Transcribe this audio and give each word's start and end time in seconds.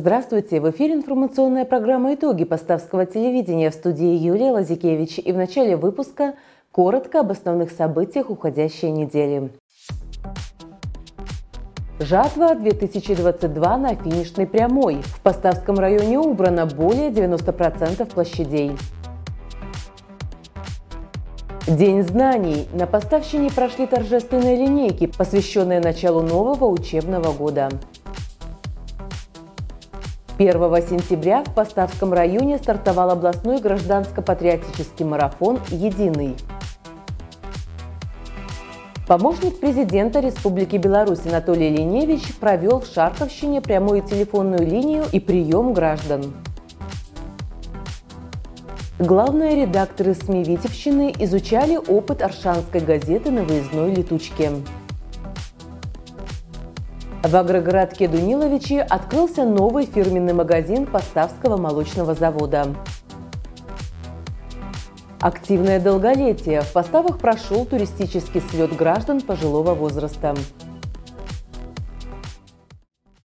Здравствуйте! 0.00 0.62
В 0.62 0.70
эфире 0.70 0.94
информационная 0.94 1.66
программа 1.66 2.14
«Итоги 2.14 2.44
Поставского 2.44 3.04
телевидения» 3.04 3.70
в 3.70 3.74
студии 3.74 4.16
Юлия 4.16 4.50
Лазикевич. 4.50 5.18
И 5.18 5.30
в 5.30 5.36
начале 5.36 5.76
выпуска 5.76 6.36
коротко 6.72 7.20
об 7.20 7.32
основных 7.32 7.70
событиях 7.70 8.30
уходящей 8.30 8.90
недели. 8.90 9.50
Жатва 11.98 12.54
2022 12.54 13.76
на 13.76 13.94
финишной 13.94 14.46
прямой. 14.46 15.02
В 15.02 15.20
Поставском 15.20 15.78
районе 15.78 16.18
убрано 16.18 16.64
более 16.64 17.10
90% 17.10 18.06
площадей. 18.06 18.72
День 21.68 22.04
знаний. 22.04 22.66
На 22.72 22.86
Поставщине 22.86 23.50
прошли 23.50 23.86
торжественные 23.86 24.56
линейки, 24.56 25.08
посвященные 25.08 25.80
началу 25.80 26.22
нового 26.22 26.68
учебного 26.68 27.34
года. 27.34 27.68
1 30.40 30.54
сентября 30.88 31.44
в 31.44 31.52
Поставском 31.52 32.14
районе 32.14 32.56
стартовал 32.56 33.10
областной 33.10 33.60
гражданско-патриотический 33.60 35.04
марафон 35.04 35.60
«Единый». 35.68 36.34
Помощник 39.06 39.60
президента 39.60 40.20
Республики 40.20 40.78
Беларусь 40.78 41.26
Анатолий 41.26 41.68
Леневич 41.68 42.34
провел 42.36 42.80
в 42.80 42.86
Шарковщине 42.86 43.60
прямую 43.60 44.00
телефонную 44.00 44.66
линию 44.66 45.04
и 45.12 45.20
прием 45.20 45.74
граждан. 45.74 46.32
Главные 48.98 49.66
редакторы 49.66 50.14
СМИ 50.14 50.44
Витебщины 50.44 51.12
изучали 51.18 51.76
опыт 51.76 52.22
Аршанской 52.22 52.80
газеты 52.80 53.30
на 53.30 53.42
выездной 53.42 53.94
летучке. 53.94 54.52
В 57.22 57.36
агрогородке 57.36 58.08
Дуниловичи 58.08 58.82
открылся 58.88 59.44
новый 59.44 59.84
фирменный 59.84 60.32
магазин 60.32 60.86
Поставского 60.86 61.58
молочного 61.58 62.14
завода. 62.14 62.68
Активное 65.20 65.78
долголетие. 65.80 66.62
В 66.62 66.72
поставах 66.72 67.18
прошел 67.18 67.66
туристический 67.66 68.40
слет 68.40 68.74
граждан 68.74 69.20
пожилого 69.20 69.74
возраста. 69.74 70.34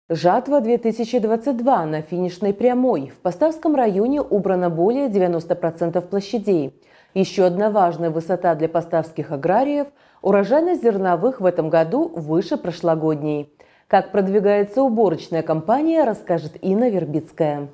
Жатва 0.08 0.60
2022 0.60 1.86
на 1.86 2.02
финишной 2.02 2.54
прямой. 2.54 3.10
В 3.10 3.20
Поставском 3.20 3.74
районе 3.74 4.22
убрано 4.22 4.70
более 4.70 5.08
90% 5.08 6.00
площадей. 6.02 6.80
Еще 7.14 7.44
одна 7.44 7.68
важная 7.68 8.10
высота 8.10 8.54
для 8.54 8.68
поставских 8.68 9.32
аграриев– 9.32 9.88
урожайность 10.22 10.82
зерновых 10.82 11.40
в 11.40 11.44
этом 11.44 11.68
году 11.68 12.08
выше 12.08 12.56
прошлогодней. 12.56 13.52
Как 13.92 14.10
продвигается 14.10 14.82
уборочная 14.82 15.42
кампания, 15.42 16.04
расскажет 16.04 16.56
Инна 16.62 16.88
Вербицкая. 16.88 17.68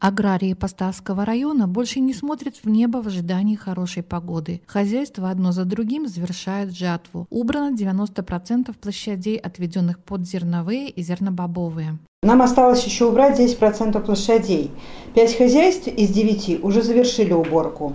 Аграрии 0.00 0.54
Поставского 0.54 1.24
района 1.24 1.68
больше 1.68 2.00
не 2.00 2.14
смотрят 2.14 2.56
в 2.56 2.68
небо 2.68 3.00
в 3.00 3.06
ожидании 3.06 3.54
хорошей 3.54 4.02
погоды. 4.02 4.60
Хозяйства 4.66 5.30
одно 5.30 5.52
за 5.52 5.64
другим 5.64 6.08
завершают 6.08 6.76
жатву. 6.76 7.28
Убрано 7.30 7.76
90% 7.76 8.74
площадей, 8.76 9.36
отведенных 9.36 10.00
под 10.00 10.26
зерновые 10.26 10.90
и 10.90 11.00
зернобобовые. 11.00 11.96
Нам 12.24 12.42
осталось 12.42 12.84
еще 12.84 13.04
убрать 13.04 13.38
10% 13.38 14.00
площадей. 14.04 14.72
Пять 15.14 15.38
хозяйств 15.38 15.86
из 15.86 16.08
девяти 16.08 16.58
уже 16.60 16.82
завершили 16.82 17.32
уборку. 17.32 17.92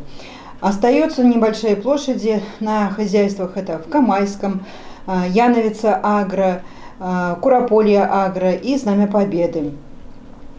Остаются 0.61 1.21
небольшие 1.21 1.75
площади 1.75 2.41
на 2.61 2.89
хозяйствах. 2.91 3.57
Это 3.57 3.79
в 3.79 3.89
Камайском, 3.89 4.65
э, 5.05 5.23
Яновица 5.31 5.99
Агро, 6.01 6.63
Курополье 6.99 8.03
Агро 8.03 8.51
и 8.51 8.77
Знамя 8.77 9.07
Победы. 9.07 9.71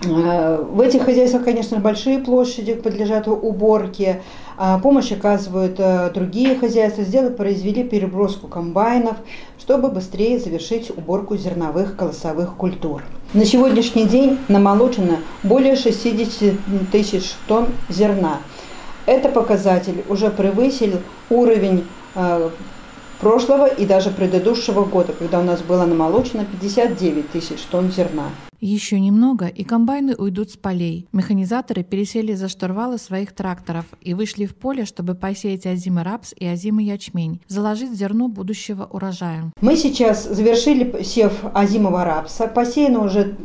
Э, 0.04 0.62
в 0.62 0.80
этих 0.80 1.02
хозяйствах, 1.02 1.44
конечно, 1.44 1.78
большие 1.78 2.18
площади 2.18 2.74
подлежат 2.74 3.26
уборке. 3.26 4.22
А 4.56 4.78
помощь 4.78 5.12
оказывают 5.12 5.80
другие 6.14 6.56
хозяйства. 6.56 7.04
Сделали, 7.04 7.32
произвели 7.32 7.84
переброску 7.84 8.46
комбайнов, 8.46 9.16
чтобы 9.58 9.88
быстрее 9.88 10.38
завершить 10.38 10.90
уборку 10.96 11.36
зерновых 11.36 11.96
колосовых 11.96 12.54
культур. 12.56 13.02
На 13.34 13.44
сегодняшний 13.44 14.06
день 14.06 14.38
намолочено 14.48 15.18
более 15.42 15.76
60 15.76 16.54
тысяч 16.90 17.34
тонн 17.46 17.66
зерна. 17.88 18.38
Это 19.04 19.28
показатель 19.28 20.04
уже 20.08 20.30
превысил 20.30 21.00
уровень 21.30 21.84
прошлого 23.20 23.66
и 23.66 23.86
даже 23.86 24.10
предыдущего 24.10 24.84
года, 24.84 25.12
когда 25.12 25.40
у 25.40 25.44
нас 25.44 25.60
было 25.62 25.84
намолочено 25.84 26.44
59 26.44 27.30
тысяч 27.30 27.60
тонн 27.70 27.90
зерна. 27.90 28.30
Еще 28.60 28.98
немного, 28.98 29.46
и 29.46 29.62
комбайны 29.62 30.16
уйдут 30.16 30.50
с 30.50 30.56
полей. 30.56 31.06
Механизаторы 31.12 31.84
пересели 31.84 32.34
за 32.34 32.48
штурвалы 32.48 32.98
своих 32.98 33.32
тракторов 33.32 33.84
и 34.00 34.14
вышли 34.14 34.46
в 34.46 34.56
поле, 34.56 34.84
чтобы 34.84 35.14
посеять 35.14 35.64
озимый 35.64 36.02
рапс 36.02 36.34
и 36.36 36.44
озимый 36.44 36.84
ячмень, 36.84 37.40
заложить 37.46 37.92
зерно 37.92 38.26
будущего 38.26 38.88
урожая. 38.90 39.52
Мы 39.60 39.76
сейчас 39.76 40.24
завершили 40.24 41.04
сев 41.04 41.34
озимого 41.54 42.04
рапса. 42.04 42.48
Посеяно 42.48 43.04
уже 43.04 43.36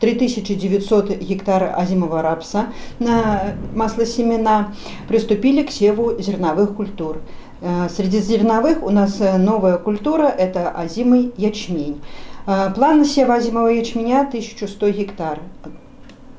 3900 0.00 1.18
гектар 1.18 1.72
озимого 1.76 2.20
рапса 2.20 2.66
на 2.98 3.54
маслосемена. 3.76 4.74
Приступили 5.06 5.62
к 5.62 5.70
севу 5.70 6.20
зерновых 6.20 6.74
культур. 6.74 7.20
Э, 7.64 7.88
среди 7.88 8.18
зерновых 8.18 8.82
у 8.82 8.90
нас 8.90 9.20
э, 9.20 9.38
новая 9.38 9.78
культура– 9.78 10.24
это 10.38 10.70
озимый 10.70 11.32
ячмень. 11.36 12.00
Э, 12.44 12.72
план 12.74 12.98
насева 12.98 13.34
озимого 13.36 13.68
ячменя 13.68 14.22
1100 14.22 14.90
гектар. 14.90 15.38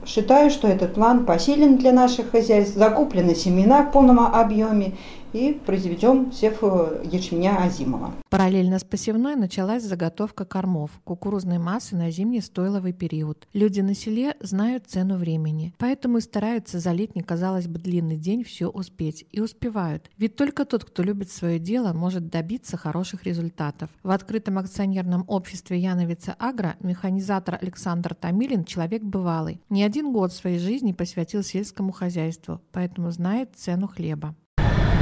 Считаю, 0.05 0.49
что 0.49 0.67
этот 0.67 0.95
план 0.95 1.25
посилен 1.25 1.77
для 1.77 1.93
наших 1.93 2.31
хозяйств, 2.31 2.75
закуплены 2.75 3.35
семена 3.35 3.83
в 3.83 3.93
полном 3.93 4.19
объеме 4.19 4.95
и 5.33 5.53
произведем 5.53 6.31
сев 6.31 6.61
ячменя 7.03 7.57
озимого. 7.57 8.13
Параллельно 8.29 8.79
с 8.79 8.83
посевной 8.83 9.35
началась 9.35 9.83
заготовка 9.83 10.45
кормов, 10.45 10.91
кукурузной 11.03 11.57
массы 11.57 11.95
на 11.95 12.09
зимний 12.11 12.41
стойловый 12.41 12.93
период. 12.93 13.47
Люди 13.53 13.81
на 13.81 13.93
селе 13.93 14.35
знают 14.39 14.87
цену 14.87 15.17
времени, 15.17 15.73
поэтому 15.77 16.17
и 16.17 16.21
стараются 16.21 16.79
за 16.79 16.91
летний, 16.91 17.21
казалось 17.21 17.67
бы, 17.67 17.79
длинный 17.79 18.17
день 18.17 18.43
все 18.43 18.67
успеть. 18.67 19.25
И 19.31 19.39
успевают. 19.41 20.09
Ведь 20.17 20.35
только 20.35 20.65
тот, 20.65 20.85
кто 20.85 21.03
любит 21.03 21.31
свое 21.31 21.59
дело, 21.59 21.93
может 21.93 22.29
добиться 22.29 22.77
хороших 22.77 23.23
результатов. 23.23 23.89
В 24.03 24.11
открытом 24.11 24.57
акционерном 24.57 25.25
обществе 25.27 25.79
Яновица 25.79 26.35
Агро 26.39 26.75
механизатор 26.79 27.57
Александр 27.61 28.15
Томилин 28.15 28.63
человек 28.65 29.03
бывалый. 29.03 29.61
Не 29.69 29.83
один 29.83 30.11
год 30.11 30.33
своей 30.33 30.59
жизни 30.59 30.91
посвятил 30.91 31.43
сельскому 31.43 31.91
хозяйству, 31.91 32.61
поэтому 32.71 33.11
знает 33.11 33.55
цену 33.55 33.87
хлеба. 33.87 34.35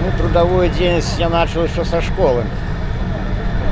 Ну, 0.04 0.12
трудовую 0.18 0.68
деятельность 0.70 1.20
я 1.20 1.30
начал 1.30 1.64
еще 1.64 1.86
со 1.86 2.02
школы. 2.02 2.44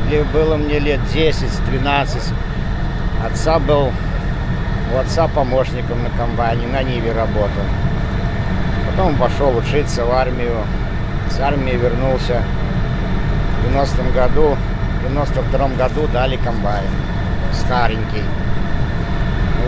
Где 0.05 0.23
было 0.25 0.57
мне 0.57 0.77
лет 0.77 0.99
10-12. 1.11 2.33
Отца 3.25 3.57
был, 3.57 3.91
у 4.93 4.97
отца 4.99 5.27
помощником 5.27 6.03
на 6.03 6.09
комбайне, 6.11 6.67
на 6.67 6.83
Ниве 6.83 7.13
работал. 7.13 7.63
Потом 8.91 9.15
пошел 9.15 9.57
учиться 9.57 10.05
в 10.05 10.11
армию. 10.11 10.53
С 11.31 11.39
армии 11.39 11.73
вернулся 11.73 12.43
в 13.63 13.71
90 13.71 14.03
году. 14.13 14.55
В 14.99 15.11
92 15.11 15.67
году 15.69 16.07
дали 16.13 16.37
комбайн. 16.37 16.85
Старенький. 17.53 18.23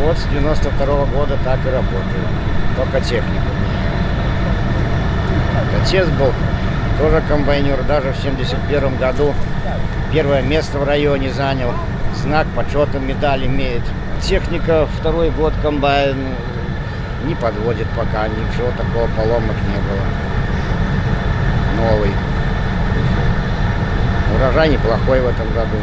Вот 0.04 0.16
с 0.16 0.26
92 0.26 0.86
-го 0.86 1.06
года 1.12 1.40
так 1.44 1.60
и 1.66 1.70
работаю. 1.70 2.28
Только 2.78 3.02
технику 3.02 3.71
Отец 5.84 6.08
был 6.08 6.32
тоже 7.00 7.22
комбайнер, 7.28 7.84
даже 7.84 8.12
в 8.12 8.18
71 8.18 8.98
году 8.98 9.34
первое 10.12 10.42
место 10.42 10.78
в 10.78 10.84
районе 10.84 11.32
занял, 11.32 11.74
знак 12.16 12.48
почета, 12.56 13.00
медаль 13.00 13.46
имеет. 13.46 13.82
Техника 14.22 14.88
второй 15.00 15.32
год 15.32 15.54
комбайн 15.64 16.16
не 17.26 17.36
подводит 17.36 17.88
пока, 17.90 18.28
ничего 18.28 18.72
такого 18.78 19.08
поломок 19.16 19.56
не 19.68 19.80
было. 19.88 20.06
Новый. 21.78 22.12
Урожай 24.36 24.70
неплохой 24.70 25.22
в 25.22 25.28
этом 25.28 25.48
году. 25.54 25.78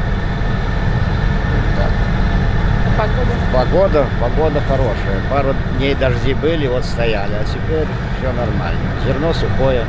Погода? 2.99 3.31
Погода, 3.53 4.07
погода 4.21 4.61
хорошая. 4.67 5.21
Пару 5.31 5.55
дней 5.77 5.95
дожди 5.95 6.35
были, 6.35 6.67
вот 6.67 6.85
стояли, 6.85 7.33
а 7.33 7.45
теперь 7.45 7.87
все 8.19 8.33
нормально. 8.33 8.91
Зерно 9.07 9.33
сухое, 9.33 9.85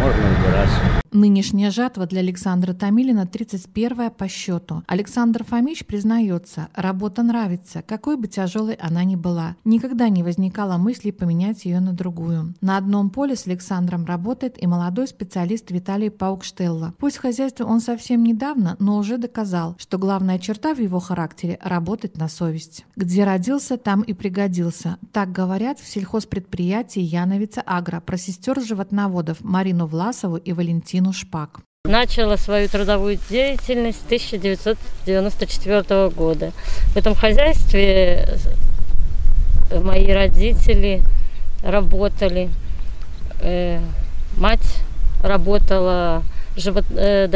можно 0.00 0.22
убирать. 0.36 1.03
Нынешняя 1.16 1.70
жатва 1.70 2.06
для 2.06 2.18
Александра 2.22 2.72
Томилина 2.74 3.24
31 3.24 4.10
по 4.10 4.26
счету. 4.26 4.82
Александр 4.88 5.44
Фомич 5.44 5.86
признается, 5.86 6.66
работа 6.74 7.22
нравится, 7.22 7.84
какой 7.86 8.16
бы 8.16 8.26
тяжелой 8.26 8.74
она 8.74 9.04
ни 9.04 9.14
была. 9.14 9.54
Никогда 9.64 10.08
не 10.08 10.24
возникало 10.24 10.76
мысли 10.76 11.12
поменять 11.12 11.66
ее 11.66 11.78
на 11.78 11.92
другую. 11.92 12.54
На 12.60 12.78
одном 12.78 13.10
поле 13.10 13.36
с 13.36 13.46
Александром 13.46 14.04
работает 14.06 14.60
и 14.60 14.66
молодой 14.66 15.06
специалист 15.06 15.70
Виталий 15.70 16.10
Паукштелла. 16.10 16.94
Пусть 16.98 17.18
в 17.18 17.20
хозяйстве 17.20 17.64
он 17.64 17.80
совсем 17.80 18.24
недавно, 18.24 18.74
но 18.80 18.98
уже 18.98 19.16
доказал, 19.16 19.76
что 19.78 19.98
главная 19.98 20.40
черта 20.40 20.74
в 20.74 20.80
его 20.80 20.98
характере– 20.98 21.60
работать 21.62 22.16
на 22.16 22.28
совесть. 22.28 22.86
Где 22.96 23.22
родился, 23.22 23.76
там 23.76 24.02
и 24.02 24.14
пригодился. 24.14 24.98
Так 25.12 25.30
говорят 25.30 25.78
в 25.78 25.86
сельхозпредприятии 25.86 27.02
Яновица 27.02 27.62
Агро 27.64 28.00
про 28.00 28.16
сестер 28.16 28.60
животноводов 28.60 29.44
Марину 29.44 29.86
Власову 29.86 30.38
и 30.38 30.52
Валентину 30.52 31.03
Шпак. 31.12 31.60
Начала 31.84 32.36
свою 32.36 32.68
трудовую 32.68 33.18
деятельность 33.28 34.00
с 34.00 34.04
1994 34.06 36.08
года. 36.10 36.52
В 36.94 36.96
этом 36.96 37.14
хозяйстве 37.14 38.26
мои 39.70 40.10
родители 40.10 41.02
работали. 41.62 42.48
Э, 43.40 43.80
мать 44.36 44.78
работала 45.22 46.22
живот, 46.56 46.84
э, 46.90 47.28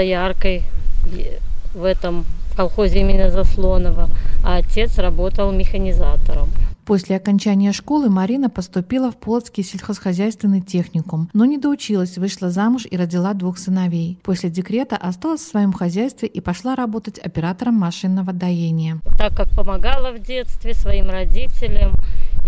в 1.74 1.84
этом 1.84 2.24
колхозе 2.56 3.00
имени 3.00 3.28
Заслонова, 3.28 4.08
а 4.44 4.56
отец 4.56 4.98
работал 4.98 5.52
механизатором. 5.52 6.48
После 6.88 7.16
окончания 7.16 7.72
школы 7.72 8.08
Марина 8.08 8.48
поступила 8.48 9.12
в 9.12 9.18
Полоцкий 9.18 9.62
сельхозхозяйственный 9.62 10.62
техникум, 10.62 11.28
но 11.34 11.44
не 11.44 11.58
доучилась, 11.58 12.16
вышла 12.16 12.48
замуж 12.48 12.86
и 12.90 12.96
родила 12.96 13.34
двух 13.34 13.58
сыновей. 13.58 14.18
После 14.22 14.48
декрета 14.48 14.96
осталась 14.96 15.42
в 15.42 15.50
своем 15.50 15.74
хозяйстве 15.74 16.28
и 16.28 16.40
пошла 16.40 16.76
работать 16.76 17.18
оператором 17.18 17.74
машинного 17.74 18.32
доения. 18.32 19.00
Так 19.18 19.36
как 19.36 19.50
помогала 19.50 20.12
в 20.12 20.20
детстве 20.20 20.72
своим 20.72 21.10
родителям, 21.10 21.92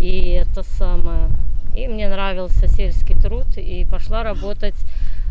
и 0.00 0.30
это 0.30 0.62
самое, 0.62 1.28
и 1.76 1.86
мне 1.86 2.08
нравился 2.08 2.66
сельский 2.66 3.16
труд, 3.20 3.58
и 3.58 3.84
пошла 3.84 4.22
работать 4.22 4.76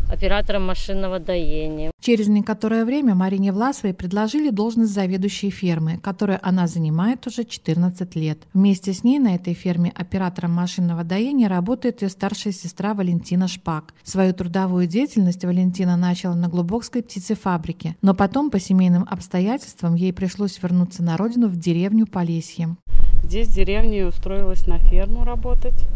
оператором 0.08 0.66
машинного 0.66 1.18
доения. 1.18 1.90
Через 2.00 2.28
некоторое 2.28 2.84
время 2.84 3.14
Марине 3.14 3.52
Власовой 3.52 3.94
предложили 3.94 4.50
должность 4.50 4.92
заведующей 4.92 5.50
фермы, 5.50 5.98
которую 5.98 6.38
она 6.42 6.66
занимает 6.66 7.26
уже 7.26 7.44
14 7.44 8.16
лет. 8.16 8.38
Вместе 8.54 8.92
с 8.92 9.04
ней 9.04 9.18
на 9.18 9.34
этой 9.34 9.54
ферме 9.54 9.92
оператором 9.94 10.52
машинного 10.52 11.04
доения 11.04 11.48
работает 11.48 12.02
ее 12.02 12.08
старшая 12.08 12.52
сестра 12.52 12.94
Валентина 12.94 13.48
Шпак. 13.48 13.94
Свою 14.02 14.32
трудовую 14.32 14.86
деятельность 14.86 15.44
Валентина 15.44 15.96
начала 15.96 16.34
на 16.34 16.48
Глубокской 16.48 17.02
птицефабрике, 17.02 17.96
но 18.02 18.14
потом 18.14 18.50
по 18.50 18.58
семейным 18.58 19.06
обстоятельствам 19.08 19.94
ей 19.94 20.12
пришлось 20.12 20.60
вернуться 20.62 21.02
на 21.02 21.16
родину 21.16 21.48
в 21.48 21.56
деревню 21.56 22.06
Полесье. 22.06 22.76
Здесь 23.24 23.48
в 23.48 23.54
деревне 23.54 24.06
устроилась 24.06 24.66
на 24.66 24.78
ферму 24.78 25.24
работать. 25.24 25.86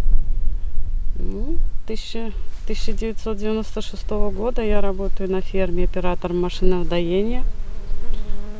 Ну, 1.19 1.57
1996 2.65 4.09
года 4.35 4.63
я 4.63 4.81
работаю 4.81 5.31
на 5.31 5.43
ферме 5.43 5.85
оператором 5.85 6.41
машинного 6.41 6.87
доения. 6.87 7.43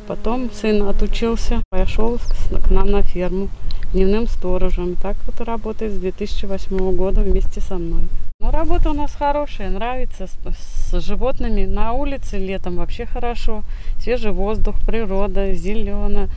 Потом 0.07 0.51
сын 0.51 0.87
отучился, 0.87 1.63
пошел 1.71 2.19
к 2.63 2.69
нам 2.69 2.91
на 2.91 3.01
ферму 3.01 3.49
дневным 3.93 4.27
сторожем. 4.27 4.95
Так 4.95 5.15
вот 5.25 5.41
работает 5.41 5.93
с 5.93 5.97
2008 5.97 6.95
года 6.95 7.21
вместе 7.21 7.61
со 7.61 7.79
мной. 7.79 8.03
Но 8.39 8.51
работа 8.51 8.91
у 8.91 8.93
нас 8.93 9.15
хорошая, 9.15 9.71
нравится. 9.71 10.27
С, 10.27 10.91
с 10.91 11.01
животными 11.01 11.65
на 11.65 11.93
улице 11.93 12.37
летом 12.37 12.75
вообще 12.75 13.07
хорошо. 13.07 13.63
Свежий 13.99 14.31
воздух, 14.31 14.75
природа, 14.85 15.51
зелено. 15.53 16.29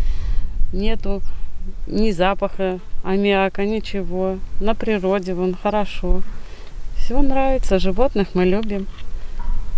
Нету 0.73 1.21
ни 1.87 2.13
запаха 2.13 2.81
аммиака, 3.05 3.67
ничего. 3.67 4.39
На 4.59 4.75
природе 4.75 5.35
вон 5.35 5.55
хорошо. 5.55 6.23
Все 7.09 7.23
нравится, 7.23 7.79
животных 7.79 8.35
мы 8.35 8.45
любим, 8.45 8.87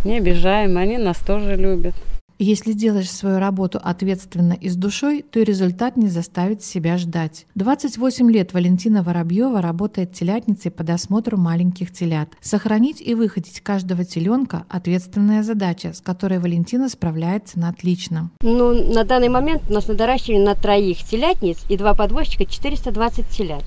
не 0.03 0.17
обижаем, 0.17 0.77
они 0.77 0.99
нас 0.99 1.17
тоже 1.19 1.55
любят. 1.55 1.95
Если 2.41 2.73
делаешь 2.73 3.09
свою 3.09 3.39
работу 3.39 3.79
ответственно 3.81 4.55
и 4.55 4.69
с 4.69 4.75
душой, 4.75 5.23
то 5.23 5.39
и 5.39 5.45
результат 5.45 5.97
не 5.97 6.09
заставит 6.09 6.65
себя 6.65 6.99
ждать. 6.99 7.47
28 7.55 8.33
лет 8.33 8.53
Валентина 8.53 9.05
Воробьева 9.05 9.63
работает 9.63 10.13
телятницей 10.13 10.73
по 10.73 10.83
досмотру 10.83 11.37
маленьких 11.37 11.93
телят. 11.93 12.31
Сохранить 12.41 13.01
и 13.01 13.15
выходить 13.15 13.61
каждого 13.61 14.05
теленка– 14.05 14.65
ответственная 14.69 15.45
задача, 15.45 15.93
с 15.93 16.01
которой 16.01 16.41
Валентина 16.41 16.89
справляется 16.89 17.61
на 17.61 17.69
отлично. 17.69 18.33
Ну, 18.43 18.93
на 18.93 19.05
данный 19.05 19.29
момент 19.29 19.63
у 19.71 19.73
нас 19.73 19.87
на 19.87 19.95
доращивании 19.95 20.45
на 20.45 20.57
троих 20.57 20.99
телятниц 21.05 21.59
и 21.69 21.77
два 21.77 21.95
подвозчика 21.95 22.45
420 22.45 23.29
телят. 23.29 23.63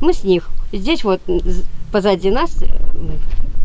Мы 0.00 0.12
с 0.12 0.22
них, 0.22 0.48
здесь 0.72 1.02
вот 1.02 1.20
позади 1.90 2.30
нас 2.30 2.62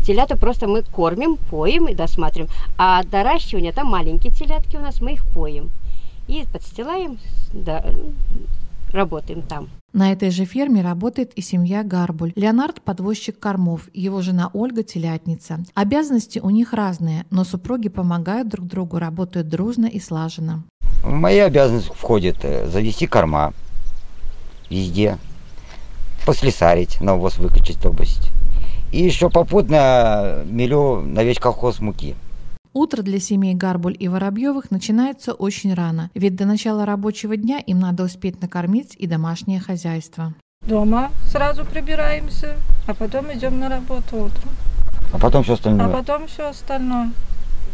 Телята 0.04 0.36
просто 0.36 0.68
мы 0.68 0.82
кормим, 0.82 1.38
поем 1.50 1.88
и 1.88 1.94
досматриваем. 1.94 2.50
А 2.76 3.02
доращивание, 3.04 3.72
там 3.72 3.86
маленькие 3.86 4.32
телятки 4.34 4.76
у 4.76 4.80
нас, 4.80 5.00
мы 5.00 5.14
их 5.14 5.24
поем. 5.24 5.70
И 6.28 6.44
подстилаем, 6.52 7.18
да, 7.54 7.82
работаем 8.92 9.40
там. 9.40 9.70
На 9.94 10.12
этой 10.12 10.30
же 10.30 10.44
ферме 10.44 10.82
работает 10.82 11.32
и 11.36 11.40
семья 11.40 11.82
Гарбуль. 11.84 12.32
Леонард– 12.36 12.82
подвозчик 12.84 13.38
кормов, 13.38 13.88
его 13.94 14.20
жена 14.20 14.50
Ольга– 14.52 14.82
телятница. 14.84 15.60
Обязанности 15.72 16.38
у 16.38 16.50
них 16.50 16.74
разные, 16.74 17.24
но 17.30 17.44
супруги 17.44 17.88
помогают 17.88 18.48
друг 18.48 18.66
другу, 18.66 18.98
работают 18.98 19.48
дружно 19.48 19.86
и 19.86 20.00
слаженно. 20.00 20.64
В 21.02 21.12
мои 21.12 21.38
обязанности 21.38 21.92
входит 21.94 22.38
э, 22.42 22.68
завести 22.68 23.06
корма 23.06 23.54
везде, 24.68 25.18
послесарить, 26.24 27.00
навоз 27.00 27.38
выкачать, 27.38 27.80
добавить. 27.80 28.30
И 28.92 29.02
еще 29.02 29.30
попутно 29.30 30.42
мелю 30.46 31.00
на 31.00 31.24
весь 31.24 31.38
колхоз 31.38 31.80
муки. 31.80 32.14
Утро 32.72 33.02
для 33.02 33.20
семей 33.20 33.54
Гарбуль 33.54 33.96
и 33.98 34.08
Воробьевых 34.08 34.70
начинается 34.72 35.32
очень 35.32 35.74
рано, 35.74 36.10
ведь 36.14 36.34
до 36.34 36.44
начала 36.44 36.84
рабочего 36.84 37.36
дня 37.36 37.58
им 37.58 37.78
надо 37.78 38.02
успеть 38.04 38.42
накормить 38.42 38.96
и 38.98 39.06
домашнее 39.06 39.60
хозяйство. 39.60 40.34
Дома 40.66 41.10
сразу 41.26 41.64
прибираемся, 41.64 42.56
а 42.86 42.94
потом 42.94 43.32
идем 43.32 43.60
на 43.60 43.68
работу 43.68 44.16
утром. 44.16 44.50
А 45.12 45.18
потом 45.18 45.44
все 45.44 45.52
остальное? 45.54 45.86
А 45.86 45.88
потом 45.88 46.26
все 46.26 46.48
остальное. 46.48 47.12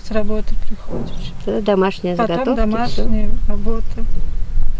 С 0.05 0.11
работы 0.11 0.55
приходишь. 0.67 1.65
Домашняя 1.65 2.17
потом 2.17 2.37
заготовки. 2.37 2.61
Потом 2.61 2.71
домашняя 2.71 3.31
работа 3.49 4.05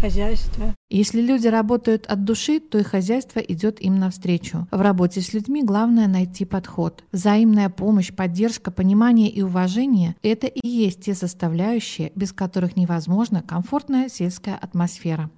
хозяйство. 0.01 0.75
Если 0.89 1.21
люди 1.21 1.47
работают 1.47 2.07
от 2.07 2.25
души, 2.25 2.59
то 2.59 2.77
и 2.79 2.83
хозяйство 2.83 3.39
идет 3.39 3.79
им 3.79 3.99
навстречу. 3.99 4.67
В 4.71 4.81
работе 4.81 5.21
с 5.21 5.33
людьми 5.33 5.63
главное 5.63 6.07
найти 6.07 6.43
подход. 6.43 7.03
Взаимная 7.11 7.69
помощь, 7.69 8.13
поддержка, 8.13 8.71
понимание 8.71 9.29
и 9.29 9.43
уважение– 9.43 10.15
это 10.23 10.47
и 10.47 10.67
есть 10.67 11.01
те 11.05 11.13
составляющие, 11.13 12.11
без 12.15 12.33
которых 12.33 12.75
невозможна 12.75 13.43
комфортная 13.43 14.09
сельская 14.09 14.57
атмосфера. 14.59 15.29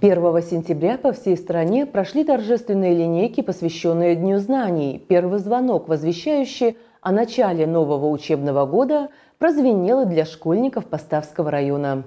1 0.00 0.42
сентября 0.42 0.96
по 0.96 1.12
всей 1.12 1.36
стране 1.36 1.84
прошли 1.84 2.24
торжественные 2.24 2.94
линейки, 2.94 3.40
посвященные 3.40 4.16
Дню 4.16 4.38
знаний. 4.38 5.04
Первый 5.08 5.38
звонок, 5.38 5.88
возвещающий 5.88 6.76
о 7.00 7.12
начале 7.12 7.66
нового 7.66 8.08
учебного 8.08 8.64
года, 8.64 9.10
прозвенел 9.38 10.02
и 10.02 10.06
для 10.06 10.24
школьников 10.24 10.86
Поставского 10.86 11.50
района. 11.50 12.04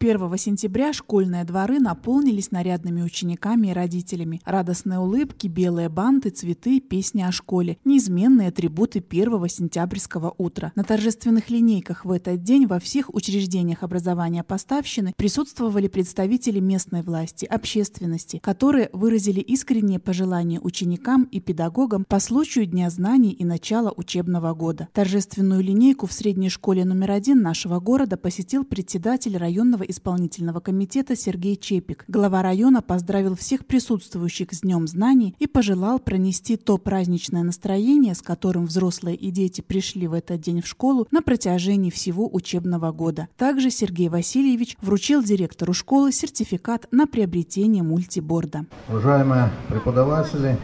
1 0.00 0.38
сентября 0.38 0.92
школьные 0.92 1.42
дворы 1.42 1.80
наполнились 1.80 2.52
нарядными 2.52 3.02
учениками 3.02 3.68
и 3.68 3.72
родителями. 3.72 4.40
Радостные 4.44 5.00
улыбки, 5.00 5.48
белые 5.48 5.88
банты, 5.88 6.30
цветы, 6.30 6.78
песни 6.78 7.22
о 7.22 7.32
школе– 7.32 7.78
неизменные 7.84 8.48
атрибуты 8.48 9.02
1 9.08 9.48
сентябрьского 9.48 10.34
утра. 10.38 10.70
На 10.76 10.84
торжественных 10.84 11.50
линейках 11.50 12.04
в 12.04 12.12
этот 12.12 12.44
день 12.44 12.66
во 12.66 12.78
всех 12.78 13.12
учреждениях 13.12 13.82
образования 13.82 14.44
поставщины 14.44 15.14
присутствовали 15.16 15.88
представители 15.88 16.60
местной 16.60 17.02
власти, 17.02 17.44
общественности, 17.44 18.38
которые 18.38 18.90
выразили 18.92 19.40
искренние 19.40 19.98
пожелания 19.98 20.60
ученикам 20.60 21.24
и 21.24 21.40
педагогам 21.40 22.04
по 22.08 22.20
случаю 22.20 22.66
Дня 22.66 22.88
знаний 22.90 23.32
и 23.32 23.44
начала 23.44 23.92
учебного 23.96 24.54
года. 24.54 24.88
Торжественную 24.92 25.60
линейку 25.60 26.06
в 26.06 26.12
средней 26.12 26.50
школе 26.50 26.84
номер 26.84 27.10
один 27.10 27.42
нашего 27.42 27.80
города 27.80 28.16
посетил 28.16 28.62
председатель 28.62 29.36
районного 29.36 29.87
исполнительного 29.88 30.60
комитета 30.60 31.16
Сергей 31.16 31.56
Чепик. 31.56 32.04
Глава 32.06 32.42
района 32.42 32.82
поздравил 32.82 33.34
всех 33.34 33.66
присутствующих 33.66 34.52
с 34.52 34.60
Днем 34.60 34.86
знаний 34.86 35.34
и 35.38 35.46
пожелал 35.46 35.98
пронести 35.98 36.56
то 36.56 36.78
праздничное 36.78 37.42
настроение, 37.42 38.14
с 38.14 38.22
которым 38.22 38.66
взрослые 38.66 39.16
и 39.16 39.30
дети 39.30 39.60
пришли 39.60 40.06
в 40.06 40.12
этот 40.12 40.40
день 40.40 40.62
в 40.62 40.66
школу 40.66 41.08
на 41.10 41.22
протяжении 41.22 41.90
всего 41.90 42.28
учебного 42.32 42.92
года. 42.92 43.28
Также 43.36 43.70
Сергей 43.70 44.08
Васильевич 44.08 44.76
вручил 44.80 45.22
директору 45.22 45.72
школы 45.72 46.12
сертификат 46.12 46.86
на 46.90 47.06
приобретение 47.06 47.82
мультиборда. 47.82 48.66
Уважаемые 48.88 49.50
преподаватели, 49.68 50.56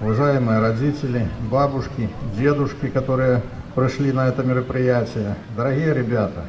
уважаемые 0.00 0.60
родители, 0.60 1.28
бабушки, 1.50 2.08
дедушки, 2.38 2.88
которые 2.88 3.42
пришли 3.74 4.12
на 4.12 4.28
это 4.28 4.42
мероприятие. 4.42 5.36
Дорогие 5.56 5.94
ребята, 5.94 6.44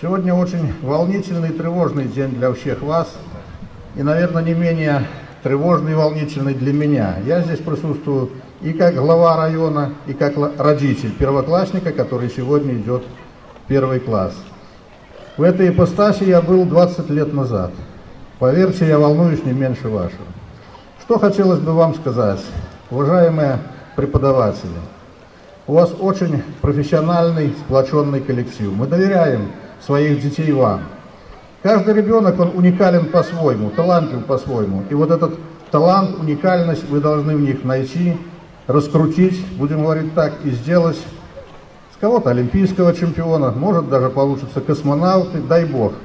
сегодня 0.00 0.32
очень 0.32 0.72
волнительный 0.80 1.50
и 1.50 1.52
тревожный 1.52 2.06
день 2.06 2.30
для 2.30 2.52
всех 2.54 2.80
вас. 2.80 3.08
И, 3.96 4.02
наверное, 4.02 4.42
не 4.42 4.54
менее 4.54 5.06
тревожный 5.42 5.92
и 5.92 5.94
волнительный 5.94 6.54
для 6.54 6.72
меня. 6.72 7.16
Я 7.26 7.42
здесь 7.42 7.58
присутствую 7.58 8.30
и 8.62 8.72
как 8.72 8.94
глава 8.94 9.36
района, 9.36 9.92
и 10.06 10.14
как 10.14 10.34
родитель 10.58 11.12
первоклассника, 11.12 11.92
который 11.92 12.30
сегодня 12.30 12.74
идет 12.74 13.02
в 13.64 13.68
первый 13.68 14.00
класс. 14.00 14.32
В 15.36 15.42
этой 15.42 15.68
ипостаси 15.68 16.24
я 16.24 16.40
был 16.40 16.64
20 16.64 17.10
лет 17.10 17.34
назад. 17.34 17.72
Поверьте, 18.38 18.86
я 18.86 18.98
волнуюсь 18.98 19.44
не 19.44 19.52
меньше 19.52 19.88
вашего. 19.88 20.24
Что 21.02 21.18
хотелось 21.18 21.60
бы 21.60 21.72
вам 21.72 21.94
сказать, 21.94 22.40
уважаемые 22.90 23.58
преподаватели? 23.96 24.70
У 25.66 25.74
вас 25.74 25.92
очень 25.98 26.42
профессиональный, 26.62 27.54
сплоченный 27.64 28.20
коллектив. 28.20 28.72
Мы 28.72 28.86
доверяем 28.86 29.50
своих 29.84 30.22
детей 30.22 30.52
вам. 30.52 30.82
Каждый 31.62 31.94
ребенок, 31.94 32.38
он 32.40 32.52
уникален 32.54 33.06
по-своему, 33.06 33.70
талантлив 33.70 34.24
по-своему. 34.24 34.84
И 34.88 34.94
вот 34.94 35.10
этот 35.10 35.34
талант, 35.70 36.18
уникальность 36.18 36.88
вы 36.88 37.00
должны 37.00 37.36
в 37.36 37.40
них 37.40 37.64
найти, 37.64 38.16
раскрутить, 38.66 39.44
будем 39.56 39.82
говорить 39.82 40.14
так, 40.14 40.32
и 40.44 40.50
сделать 40.50 40.96
с 41.94 42.00
кого-то 42.00 42.30
олимпийского 42.30 42.94
чемпиона, 42.94 43.50
может 43.50 43.88
даже 43.88 44.08
получится 44.08 44.60
космонавты, 44.60 45.38
дай 45.40 45.64
бог– 45.64 45.92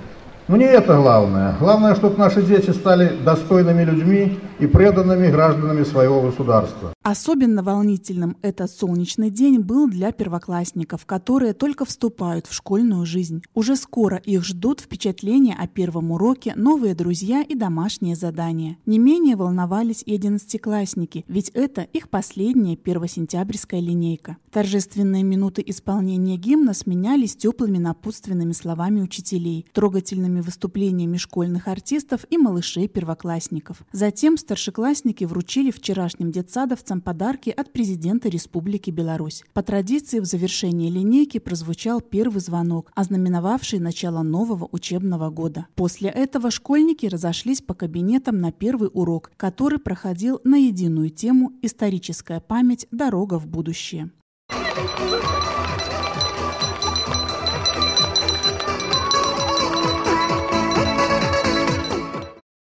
но 0.48 0.58
не 0.58 0.65
это 0.65 0.96
главное. 0.96 1.55
Главное, 1.60 1.96
чтобы 1.96 2.20
наши 2.20 2.44
дети 2.44 2.70
стали 2.70 3.17
достойными 3.24 3.84
людьми 3.84 4.39
и 4.59 4.67
преданными 4.67 5.29
гражданами 5.29 5.83
своего 5.83 6.21
государства. 6.21 6.93
Особенно 7.03 7.62
волнительным 7.62 8.38
этот 8.41 8.71
солнечный 8.71 9.29
день 9.29 9.59
был 9.59 9.88
для 9.88 10.12
первоклассников, 10.12 11.05
которые 11.05 11.53
только 11.53 11.85
вступают 11.85 12.47
в 12.47 12.53
школьную 12.53 13.05
жизнь. 13.05 13.43
Уже 13.53 13.75
скоро 13.75 14.17
их 14.17 14.43
ждут 14.43 14.81
впечатления 14.81 15.55
о 15.55 15.67
первом 15.67 16.12
уроке, 16.12 16.53
новые 16.55 16.95
друзья 16.95 17.41
и 17.41 17.53
домашние 17.53 18.15
задания. 18.15 18.77
Не 18.85 18.97
менее 18.97 19.35
волновались 19.35 20.03
и 20.05 20.15
одиннадцатиклассники, 20.15 21.25
ведь 21.27 21.50
это 21.50 21.81
их 21.81 22.09
последняя 22.09 22.75
первосентябрьская 22.75 23.81
линейка. 23.81 24.38
Торжественные 24.51 25.24
минуты 25.24 25.62
исполнения 25.65 26.38
гимна 26.38 26.74
сменялись 26.74 27.35
теплыми 27.35 27.77
напутственными 27.77 28.53
словами 28.53 29.01
учителей, 29.01 29.65
трогательными 29.74 30.39
выступлениями 30.39 31.17
школьных 31.17 31.67
артистов 31.67 32.25
и 32.29 32.38
малышей-первоклассников. 32.38 33.83
Затем 33.91 34.38
старшеклассники 34.45 35.23
вручили 35.23 35.71
вчерашним 35.71 36.31
детсадовцам 36.31 37.01
подарки 37.01 37.49
от 37.49 37.73
президента 37.73 38.29
Республики 38.29 38.91
Беларусь. 38.91 39.43
По 39.53 39.63
традиции 39.63 40.19
в 40.19 40.25
завершении 40.25 40.91
линейки 40.91 41.39
прозвучал 41.39 41.99
первый 41.99 42.41
звонок, 42.41 42.91
ознаменовавший 42.93 43.79
начало 43.79 44.21
нового 44.21 44.69
учебного 44.71 45.31
года. 45.31 45.65
После 45.73 46.09
этого 46.09 46.51
школьники 46.51 47.07
разошлись 47.07 47.61
по 47.61 47.73
кабинетам 47.73 48.39
на 48.39 48.51
первый 48.51 48.91
урок, 48.93 49.31
который 49.35 49.79
проходил 49.79 50.39
на 50.43 50.57
единую 50.57 51.09
тему 51.09 51.53
«Историческая 51.63 52.39
память. 52.39 52.85
Дорога 52.91 53.39
в 53.39 53.47
будущее». 53.47 54.11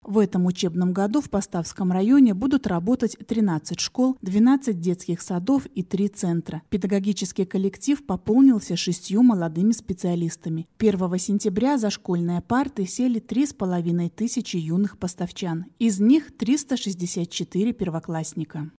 В 0.06 0.20
этом 0.20 0.46
учебном 0.46 0.92
году 0.92 1.20
в 1.20 1.28
Поставском 1.28 1.90
районе 1.90 2.32
будут 2.32 2.68
работать 2.68 3.16
13 3.26 3.80
школ, 3.80 4.16
12 4.22 4.80
детских 4.80 5.20
садов 5.20 5.66
и 5.74 5.82
3 5.82 6.08
центра. 6.10 6.62
Педагогический 6.68 7.44
коллектив 7.44 8.06
пополнился 8.06 8.76
шестью 8.76 9.24
молодыми 9.24 9.72
специалистами. 9.72 10.68
1 10.78 11.18
сентября 11.18 11.76
за 11.76 11.90
школьные 11.90 12.40
парты 12.40 12.86
сели 12.86 13.20
3,5 13.20 14.08
тысячи 14.10 14.56
юных 14.56 14.96
поставчан. 14.96 15.64
Из 15.80 15.98
них 15.98 16.36
364 16.38 17.72
первоклассника. 17.72 18.70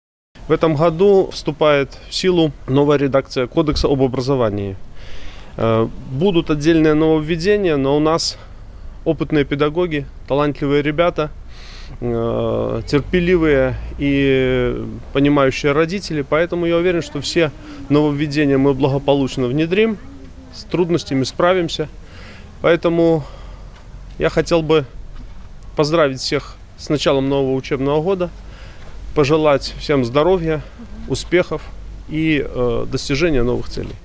В 0.47 0.51
этом 0.53 0.77
году 0.77 1.29
вступает 1.33 1.97
в 2.09 2.15
силу 2.15 2.53
новая 2.69 2.97
редакция 2.97 3.47
Кодекса 3.47 3.89
об 3.89 4.01
образовании. 4.01 4.77
Э, 5.57 5.89
будут 6.09 6.49
отдельные 6.51 6.93
нововведения, 6.93 7.75
но 7.75 7.97
у 7.97 7.99
нас 7.99 8.37
опытные 9.07 9.45
педагоги, 9.45 10.05
талантливые 10.27 10.81
ребята, 10.81 11.31
э, 12.01 12.81
терпеливые 12.85 13.75
и 13.97 14.85
понимающие 15.13 15.71
родители. 15.71 16.25
Поэтому 16.29 16.65
я 16.65 16.75
уверен, 16.75 17.01
что 17.01 17.21
все 17.21 17.51
нововведения 17.87 18.57
мы 18.57 18.73
благополучно 18.73 19.47
внедрим, 19.47 19.97
с 20.53 20.65
трудностями 20.65 21.23
справимся. 21.23 21.87
Поэтому 22.61 23.23
я 24.19 24.27
хотел 24.29 24.61
бы 24.61 24.85
поздравить 25.77 26.19
всех 26.19 26.57
с 26.77 26.89
началом 26.89 27.29
нового 27.29 27.55
учебного 27.55 28.01
года, 28.01 28.29
пожелать 29.15 29.73
всем 29.79 30.03
здоровья, 30.03 30.61
успехов 31.07 31.61
и 32.09 32.45
э, 32.45 32.85
достижения 32.91 33.43
новых 33.43 33.69
целей. 33.69 33.95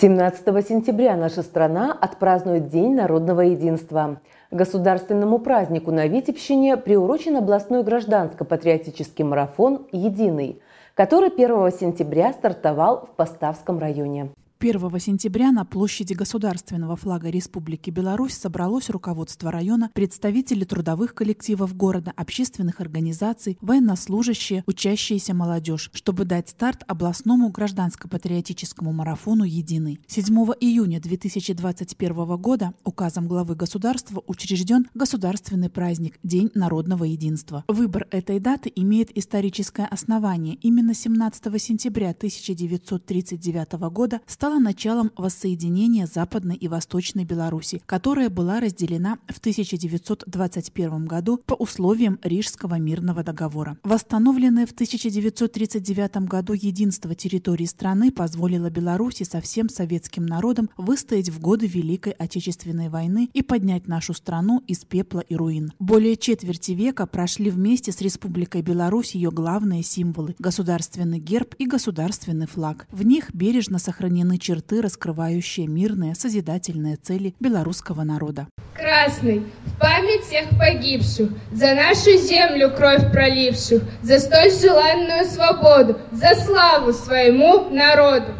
17 0.00 0.44
сентября 0.66 1.16
наша 1.16 1.42
страна 1.42 1.92
отпразднует 1.92 2.68
День 2.68 2.94
народного 2.94 3.42
единства. 3.42 4.20
Государственному 4.50 5.38
празднику 5.40 5.90
на 5.90 6.06
Витебщине 6.06 6.78
приурочен 6.78 7.36
областной 7.36 7.82
гражданско-патриотический 7.82 9.22
марафон 9.22 9.86
«Единый», 9.92 10.62
который 10.94 11.28
1 11.28 11.70
сентября 11.72 12.32
стартовал 12.32 13.06
в 13.12 13.16
Поставском 13.16 13.78
районе. 13.78 14.30
1 14.60 14.98
сентября 14.98 15.52
на 15.52 15.64
площади 15.64 16.14
государственного 16.14 16.96
флага 16.96 17.30
Республики 17.30 17.90
Беларусь 17.90 18.32
собралось 18.34 18.90
руководство 18.90 19.52
района, 19.52 19.88
представители 19.94 20.64
трудовых 20.64 21.14
коллективов 21.14 21.76
города, 21.76 22.12
общественных 22.16 22.80
организаций, 22.80 23.56
военнослужащие, 23.60 24.64
учащиеся 24.66 25.32
молодежь, 25.32 25.90
чтобы 25.92 26.24
дать 26.24 26.48
старт 26.48 26.82
областному 26.88 27.50
гражданско-патриотическому 27.50 28.92
марафону 28.92 29.44
«Единый». 29.44 30.00
7 30.08 30.26
июня 30.58 31.00
2021 31.00 32.36
года 32.38 32.74
указом 32.82 33.28
главы 33.28 33.54
государства 33.54 34.24
учрежден 34.26 34.88
государственный 34.92 35.70
праздник 35.70 36.18
День 36.24 36.50
народного 36.54 37.04
единства. 37.04 37.62
Выбор 37.68 38.08
этой 38.10 38.40
даты 38.40 38.72
имеет 38.74 39.16
историческое 39.16 39.86
основание. 39.86 40.56
Именно 40.56 40.94
17 40.94 41.62
сентября 41.62 42.10
1939 42.10 43.72
года 43.92 44.20
стал 44.26 44.47
стала 44.48 44.60
началом 44.60 45.12
воссоединения 45.14 46.06
Западной 46.06 46.56
и 46.56 46.68
Восточной 46.68 47.26
Беларуси, 47.26 47.82
которая 47.84 48.30
была 48.30 48.60
разделена 48.60 49.18
в 49.28 49.36
1921 49.40 51.04
году 51.04 51.38
по 51.44 51.52
условиям 51.52 52.18
Рижского 52.22 52.78
мирного 52.78 53.22
договора. 53.22 53.76
Восстановленное 53.84 54.64
в 54.64 54.72
1939 54.72 56.26
году 56.26 56.54
единство 56.54 57.14
территории 57.14 57.66
страны 57.66 58.10
позволило 58.10 58.70
Беларуси 58.70 59.24
со 59.24 59.42
всем 59.42 59.68
советским 59.68 60.24
народом 60.24 60.70
выстоять 60.78 61.28
в 61.28 61.40
годы 61.40 61.66
Великой 61.66 62.12
Отечественной 62.12 62.88
войны 62.88 63.28
и 63.34 63.42
поднять 63.42 63.86
нашу 63.86 64.14
страну 64.14 64.62
из 64.66 64.78
пепла 64.78 65.20
и 65.20 65.34
руин. 65.36 65.74
Более 65.78 66.16
четверти 66.16 66.72
века 66.72 67.04
прошли 67.04 67.50
вместе 67.50 67.92
с 67.92 68.00
Республикой 68.00 68.62
Беларусь 68.62 69.14
ее 69.14 69.30
главные 69.30 69.82
символы– 69.82 70.34
государственный 70.38 71.18
герб 71.18 71.54
и 71.58 71.66
государственный 71.66 72.46
флаг. 72.46 72.86
В 72.90 73.04
них 73.04 73.34
бережно 73.34 73.78
сохранены 73.78 74.37
черты, 74.38 74.82
раскрывающие 74.82 75.66
мирные, 75.66 76.14
созидательные 76.14 76.96
цели 76.96 77.34
белорусского 77.40 78.02
народа. 78.02 78.46
Красный, 78.74 79.44
в 79.66 79.78
память 79.78 80.22
всех 80.22 80.50
погибших, 80.58 81.30
за 81.52 81.74
нашу 81.74 82.16
землю 82.16 82.70
кровь 82.74 83.10
проливших, 83.12 83.82
за 84.02 84.18
столь 84.18 84.50
желанную 84.50 85.24
свободу, 85.24 85.98
за 86.12 86.34
славу 86.36 86.92
своему 86.92 87.70
народу. 87.70 88.34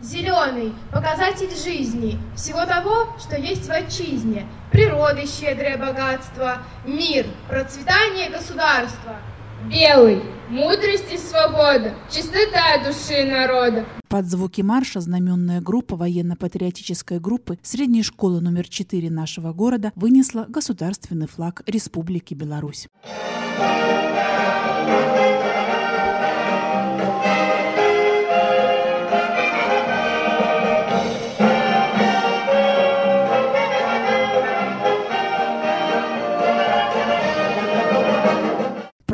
Зеленый– 0.00 0.74
показатель 0.92 1.50
жизни, 1.54 2.18
всего 2.34 2.66
того, 2.66 3.06
что 3.20 3.36
есть 3.36 3.68
в 3.68 3.70
отчизне, 3.70 4.46
природы 4.72 5.26
щедрое 5.26 5.76
богатство, 5.76 6.58
мир, 6.84 7.26
процветание 7.48 8.28
государства. 8.28 9.18
Белый– 9.70 10.22
мудрость 10.50 11.12
и 11.12 11.16
свобода, 11.16 11.94
чистота 12.10 12.82
души 12.84 13.24
народа. 13.24 13.86
Под 14.08 14.26
звуки 14.26 14.60
марша 14.60 15.00
знаменная 15.00 15.60
группа 15.60 15.94
военно-патриотической 15.94 17.20
группы 17.20 17.58
средней 17.62 18.02
школы 18.02 18.40
номер 18.40 18.68
4 18.68 19.08
нашего 19.10 19.52
города 19.52 19.92
вынесла 19.94 20.46
государственный 20.48 21.28
флаг 21.28 21.62
Республики 21.66 22.34
Беларусь. 22.34 22.88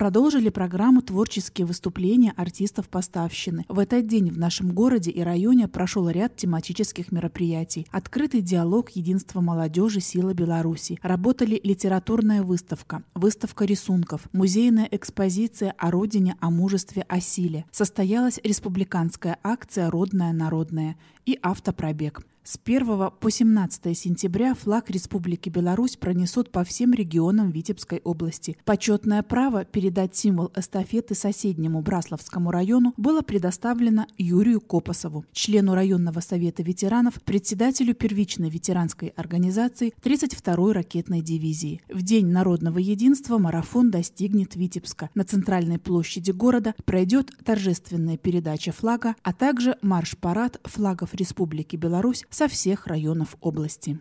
Продолжили 0.09 0.49
программу 0.49 1.03
«Творческие 1.03 1.67
выступления 1.67 2.33
артистов 2.35 2.89
Поставщины». 2.89 3.67
В 3.69 3.79
этот 3.79 4.07
день 4.07 4.31
в 4.31 4.39
нашем 4.39 4.73
городе 4.73 5.11
и 5.11 5.21
районе 5.21 5.69
прошел 5.69 6.09
ряд 6.09 6.35
тематических 6.35 7.13
мероприятий. 7.13 7.87
Открытый 7.91 8.41
диалог 8.41 8.89
«Единство 8.93 9.43
молодежи. 9.43 10.01
Сила 10.01 10.33
Беларуси». 10.33 10.99
Работали 11.03 11.61
литературная 11.63 12.43
выставка, 12.43 13.03
выставка 13.15 13.67
рисунков, 13.67 14.23
музейная 14.33 14.89
экспозиция 14.91 15.75
о 15.77 15.91
родине, 15.91 16.37
о 16.41 16.49
мужестве, 16.49 17.05
о 17.07 17.21
силе. 17.21 17.67
Состоялась 17.71 18.41
республиканская 18.43 19.37
акция 19.43 19.91
«Родная 19.91 20.33
народная» 20.33 20.97
и 21.27 21.39
автопробег. 21.43 22.23
С 22.51 22.59
1 22.65 23.11
по 23.21 23.31
17 23.31 23.95
сентября 23.95 24.55
флаг 24.55 24.89
Республики 24.89 25.51
Беларусь 25.51 25.97
пронесут 25.99 26.51
по 26.51 26.65
всем 26.65 26.95
регионам 26.95 27.51
Витебской 27.51 28.01
области. 28.05 28.57
Почетное 28.65 29.23
право 29.23 29.67
передать 29.67 30.17
символ 30.17 30.51
эстафеты 30.57 31.15
соседнему 31.15 31.83
Брасловскому 31.83 32.51
району 32.51 32.95
было 32.97 33.21
предоставлено 33.21 34.07
Юрию 34.17 34.63
Копосову, 34.63 35.27
члену 35.31 35.75
районного 35.75 36.21
совета 36.21 36.63
ветеранов, 36.63 37.23
председателю 37.23 37.95
первичной 37.95 38.49
ветеранской 38.49 39.09
организации 39.09 39.93
32-й 40.01 40.73
ракетной 40.73 41.21
дивизии. 41.21 41.83
В 41.93 42.01
День 42.01 42.29
народного 42.29 42.79
единства 42.79 43.37
марафон 43.37 43.91
достигнет 43.91 44.57
Витебска. 44.57 45.11
На 45.15 45.25
центральной 45.25 45.79
площади 45.79 46.31
города 46.31 46.75
пройдет 46.87 47.31
торжественная 47.45 48.17
передача 48.17 48.73
флага, 48.73 49.17
а 49.23 49.35
также 49.35 49.77
марш-парад 49.83 50.63
флагов 50.65 51.13
Республики 51.13 51.77
Беларусь 51.77 52.25
со 52.39 52.47
всех 52.47 52.87
районов 52.87 53.37
области. 53.41 53.99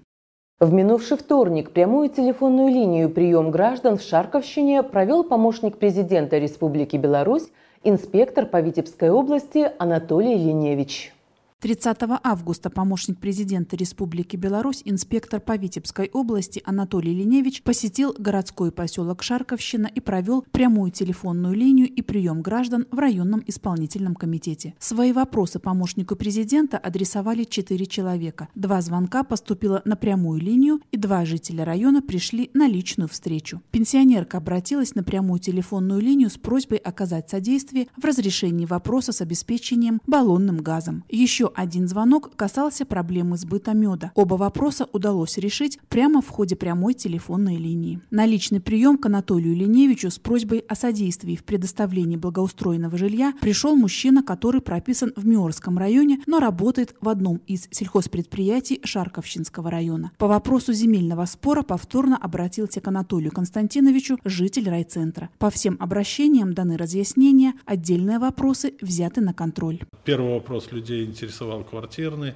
В 0.60 0.72
минувший 0.72 1.17
вторник 1.17 1.72
прямую 1.72 2.10
телефонную 2.10 2.67
линию 2.67 3.10
«Прием 3.10 3.50
граждан» 3.50 3.98
в 3.98 4.03
Шарковщине 4.03 4.84
провел 4.84 5.24
помощник 5.24 5.79
президента 5.79 6.38
Республики 6.38 6.98
Беларусь, 6.98 7.50
инспектор 7.84 8.46
по 8.46 8.62
Витебской 8.62 9.10
области 9.10 9.72
Анатолий 9.79 10.36
Леневич. 10.36 11.15
30 11.60 11.98
августа 12.24 12.70
помощник 12.70 13.20
президента 13.20 13.76
Республики 13.76 14.36
Беларусь, 14.36 14.84
инспектор 14.86 15.42
по 15.42 15.58
Витебской 15.58 16.08
области 16.14 16.62
Анатолий 16.64 17.16
Леневич 17.16 17.64
посетил 17.64 18.14
городской 18.16 18.72
поселок 18.72 19.24
Шарковщина 19.24 19.88
и 19.88 20.00
провел 20.00 20.46
прямую 20.52 20.92
телефонную 20.92 21.56
линию 21.56 21.88
и 21.88 22.04
прием 22.04 22.44
граждан 22.44 22.86
в 22.92 23.00
районном 23.00 23.44
исполнительном 23.48 24.14
комитете. 24.14 24.76
Свои 24.78 25.12
вопросы 25.14 25.58
помощнику 25.58 26.16
президента 26.16 26.78
адресовали 26.78 27.44
четыре 27.44 27.88
человека. 27.88 28.50
Два 28.54 28.80
звонка 28.82 29.24
поступило 29.24 29.82
на 29.84 29.96
прямую 29.96 30.40
линию, 30.40 30.80
и 30.92 30.98
два 30.98 31.26
жителя 31.26 31.66
района 31.66 32.04
пришли 32.04 32.52
на 32.54 32.68
личную 32.68 33.10
встречу. 33.10 33.64
Пенсионерка 33.72 34.38
обратилась 34.38 34.94
на 34.94 35.02
прямую 35.02 35.40
телефонную 35.40 36.02
линию 36.02 36.30
с 36.30 36.38
просьбой 36.38 36.78
оказать 36.78 37.32
содействие 37.32 37.88
в 37.98 38.06
разрешении 38.06 38.68
вопроса 38.68 39.12
с 39.12 39.22
обеспечением 39.22 40.02
баллонным 40.06 40.58
газом. 40.58 41.04
Еще 41.10 41.47
один 41.56 41.88
звонок 41.88 42.36
касался 42.36 42.86
проблемы 42.86 43.38
сбыта 43.38 43.74
меда. 43.74 44.12
Оба 44.16 44.36
вопроса 44.36 44.88
удалось 44.94 45.38
решить 45.38 45.80
прямо 45.89 46.22
в 46.22 46.30
ходе 46.30 46.56
прямой 46.56 46.94
телефонной 46.94 47.58
линии. 47.58 48.01
На 48.12 48.25
личный 48.25 48.60
прием 48.60 48.98
к 48.98 49.06
Анатолию 49.06 49.56
Леневичу 49.56 50.12
с 50.12 50.20
просьбой 50.20 50.60
о 50.60 50.75
содействии 50.75 51.36
в 51.36 51.44
предоставлении 51.44 52.18
благоустроенного 52.18 52.98
жилья 52.98 53.34
пришел 53.42 53.75
мужчина, 53.75 54.24
который 54.24 54.62
прописан 54.62 55.13
в 55.16 55.25
Миорском 55.25 55.77
районе, 55.77 56.20
но 56.25 56.39
работает 56.39 56.96
в 57.01 57.10
одном 57.10 57.38
из 57.48 57.68
сельхозпредприятий 57.72 58.82
Шарковщинского 58.84 59.72
района. 59.72 60.12
По 60.18 60.27
вопросу 60.27 60.74
земельного 60.74 61.25
спора 61.25 61.63
повторно 61.63 62.18
обратился 62.18 62.82
к 62.82 62.88
Анатолию 62.88 63.32
Константиновичу, 63.32 64.18
житель 64.25 64.70
райцентра. 64.70 65.30
По 65.38 65.50
всем 65.50 65.77
обращениям 65.80 66.54
даны 66.54 66.77
разъяснения, 66.77 67.54
отдельные 67.66 68.20
вопросы 68.20 68.74
взяты 68.82 69.22
на 69.22 69.34
контроль. 69.34 69.82
Первый 70.04 70.34
вопрос 70.34 70.72
людей 70.72 71.06
интересует 71.06 71.37
интересовал 71.38 71.63
квартирный. 71.63 72.36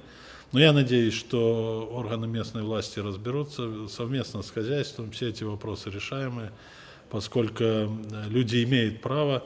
Но 0.52 0.60
я 0.60 0.72
надеюсь, 0.72 1.14
что 1.14 1.88
органы 1.92 2.26
местной 2.26 2.62
власти 2.62 3.00
разберутся 3.00 3.88
совместно 3.88 4.42
с 4.42 4.50
хозяйством. 4.50 5.10
Все 5.10 5.30
эти 5.30 5.44
вопросы 5.44 5.90
решаемые, 5.90 6.52
поскольку 7.10 7.64
э, 7.64 7.88
люди 8.28 8.62
имеют 8.64 9.00
право 9.00 9.42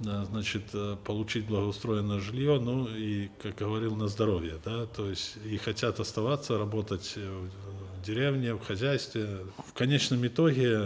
э, 0.00 0.24
значит, 0.30 0.62
э, 0.72 0.96
получить 1.04 1.44
благоустроенное 1.44 2.20
жилье, 2.20 2.58
ну 2.58 2.88
и, 2.88 3.28
как 3.42 3.56
говорил, 3.56 3.96
на 3.96 4.08
здоровье, 4.08 4.54
да, 4.64 4.86
то 4.86 5.10
есть 5.10 5.36
и 5.44 5.58
хотят 5.58 6.00
оставаться, 6.00 6.58
работать 6.58 7.16
в 7.16 8.06
деревне, 8.06 8.54
в 8.54 8.60
хозяйстве. 8.60 9.26
В 9.68 9.74
конечном 9.74 10.26
итоге 10.26 10.80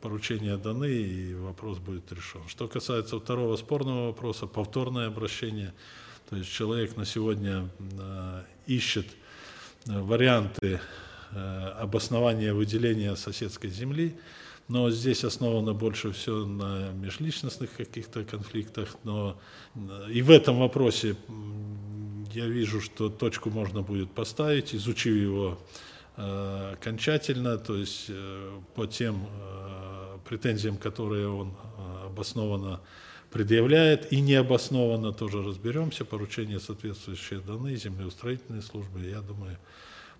поручения 0.00 0.56
даны 0.56 0.90
и 0.90 1.34
вопрос 1.34 1.78
будет 1.78 2.10
решен. 2.12 2.40
Что 2.48 2.66
касается 2.66 3.20
второго 3.20 3.56
спорного 3.56 4.06
вопроса, 4.06 4.46
повторное 4.46 5.08
обращение– 5.08 5.74
то 6.28 6.34
есть 6.36 6.50
человек 6.50 6.96
на 6.96 7.04
сегодня 7.04 7.68
э, 7.78 8.42
ищет 8.66 9.06
э, 9.86 10.00
варианты 10.00 10.80
э, 11.30 11.68
обоснования 11.80 12.52
выделения 12.52 13.14
соседской 13.14 13.70
земли, 13.70 14.16
но 14.66 14.90
здесь 14.90 15.22
основано 15.22 15.72
больше 15.72 16.10
все 16.10 16.44
на 16.44 16.90
межличностных 16.90 17.72
каких-то 17.76 18.24
конфликтах. 18.24 18.96
Но 19.04 19.38
и 20.10 20.22
в 20.22 20.32
этом 20.32 20.58
вопросе 20.58 21.14
я 22.32 22.46
вижу, 22.46 22.80
что 22.80 23.08
точку 23.08 23.50
можно 23.50 23.82
будет 23.82 24.10
поставить, 24.10 24.74
изучив 24.74 25.14
его 25.14 25.58
окончательно, 26.16 27.58
то 27.58 27.76
есть 27.76 28.10
по 28.74 28.86
тем 28.86 29.28
претензиям, 30.24 30.78
которые 30.78 31.28
он 31.28 31.54
обоснованно 32.06 32.80
предъявляет 33.30 34.12
и 34.12 34.20
необоснованно 34.20 35.12
тоже 35.12 35.42
разберемся. 35.42 36.04
Поручения 36.04 36.58
соответствующие 36.58 37.40
даны 37.40 37.76
землеустроительной 37.76 38.62
службы. 38.62 39.00
Я 39.00 39.20
думаю, 39.20 39.56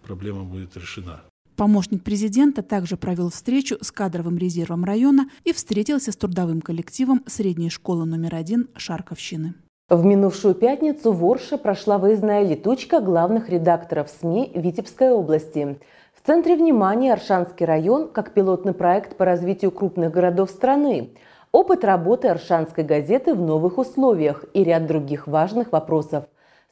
проблема 0.02 0.44
будет 0.44 0.76
решена. 0.76 1.22
Помощник 1.56 2.04
президента 2.04 2.62
также 2.62 2.98
провел 2.98 3.30
встречу 3.30 3.78
с 3.80 3.90
кадровым 3.90 4.36
резервом 4.36 4.84
района 4.84 5.30
и 5.44 5.54
встретился 5.54 6.12
с 6.12 6.16
трудовым 6.16 6.60
коллективом 6.60 7.22
средней 7.26 7.70
школы 7.70 8.04
номер 8.04 8.34
один 8.34 8.68
Шарковщины. 8.76 9.54
В 9.88 10.04
минувшую 10.04 10.54
пятницу 10.54 11.12
в 11.12 11.24
Орше 11.24 11.56
прошла 11.56 11.96
выездная 11.96 12.46
летучка 12.46 13.00
главных 13.00 13.48
редакторов 13.48 14.10
СМИ 14.20 14.52
Витебской 14.54 15.10
области. 15.10 15.78
В 16.12 16.26
центре 16.26 16.56
внимания 16.56 17.12
Аршанский 17.12 17.64
район 17.64 18.08
как 18.08 18.34
пилотный 18.34 18.74
проект 18.74 19.16
по 19.16 19.24
развитию 19.24 19.70
крупных 19.70 20.12
городов 20.12 20.50
страны– 20.50 21.10
опыт 21.56 21.84
работы 21.84 22.28
Аршанской 22.28 22.84
газеты 22.84 23.32
в 23.32 23.40
новых 23.40 23.78
условиях 23.78 24.44
и 24.52 24.62
ряд 24.62 24.86
других 24.86 25.26
важных 25.26 25.72
вопросов. 25.72 26.24